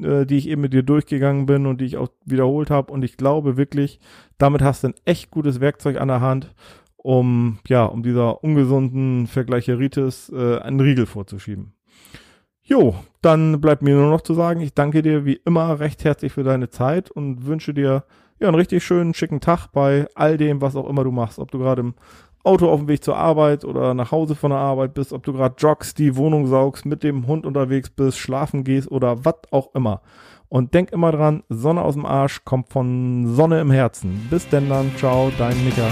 äh, 0.00 0.26
die 0.26 0.36
ich 0.36 0.48
eben 0.48 0.60
mit 0.60 0.72
dir 0.72 0.82
durchgegangen 0.82 1.46
bin 1.46 1.66
und 1.66 1.80
die 1.80 1.86
ich 1.86 1.96
auch 1.96 2.08
wiederholt 2.24 2.70
habe. 2.70 2.92
Und 2.92 3.02
ich 3.02 3.16
glaube 3.16 3.56
wirklich, 3.56 4.00
damit 4.38 4.62
hast 4.62 4.84
du 4.84 4.88
ein 4.88 4.94
echt 5.04 5.30
gutes 5.30 5.60
Werkzeug 5.60 5.98
an 5.98 6.08
der 6.08 6.20
Hand, 6.20 6.54
um, 6.96 7.58
ja, 7.68 7.84
um 7.84 8.02
dieser 8.02 8.42
ungesunden 8.42 9.26
Vergleicheritis 9.26 10.30
äh, 10.34 10.58
einen 10.58 10.80
Riegel 10.80 11.06
vorzuschieben. 11.06 11.75
Jo, 12.68 12.96
dann 13.22 13.60
bleibt 13.60 13.82
mir 13.82 13.94
nur 13.94 14.10
noch 14.10 14.22
zu 14.22 14.34
sagen, 14.34 14.60
ich 14.60 14.74
danke 14.74 15.00
dir 15.00 15.24
wie 15.24 15.40
immer 15.44 15.78
recht 15.78 16.02
herzlich 16.02 16.32
für 16.32 16.42
deine 16.42 16.68
Zeit 16.68 17.12
und 17.12 17.46
wünsche 17.46 17.72
dir 17.72 18.02
ja 18.40 18.48
einen 18.48 18.56
richtig 18.56 18.84
schönen, 18.84 19.14
schicken 19.14 19.40
Tag 19.40 19.68
bei 19.68 20.08
all 20.16 20.36
dem, 20.36 20.60
was 20.60 20.74
auch 20.74 20.88
immer 20.88 21.04
du 21.04 21.12
machst. 21.12 21.38
Ob 21.38 21.52
du 21.52 21.60
gerade 21.60 21.82
im 21.82 21.94
Auto 22.42 22.68
auf 22.68 22.80
dem 22.80 22.88
Weg 22.88 23.04
zur 23.04 23.16
Arbeit 23.16 23.64
oder 23.64 23.94
nach 23.94 24.10
Hause 24.10 24.34
von 24.34 24.50
der 24.50 24.58
Arbeit 24.58 24.94
bist, 24.94 25.12
ob 25.12 25.22
du 25.22 25.32
gerade 25.32 25.54
joggst, 25.58 25.96
die 26.00 26.16
Wohnung 26.16 26.48
saugst, 26.48 26.86
mit 26.86 27.04
dem 27.04 27.28
Hund 27.28 27.46
unterwegs 27.46 27.88
bist, 27.88 28.18
schlafen 28.18 28.64
gehst 28.64 28.90
oder 28.90 29.24
was 29.24 29.36
auch 29.52 29.72
immer. 29.76 30.00
Und 30.48 30.74
denk 30.74 30.90
immer 30.90 31.12
dran, 31.12 31.44
Sonne 31.48 31.82
aus 31.82 31.94
dem 31.94 32.04
Arsch 32.04 32.44
kommt 32.44 32.72
von 32.72 33.32
Sonne 33.32 33.60
im 33.60 33.70
Herzen. 33.70 34.26
Bis 34.28 34.48
denn 34.48 34.68
dann, 34.68 34.90
ciao, 34.96 35.30
dein 35.38 35.64
Micha. 35.64 35.88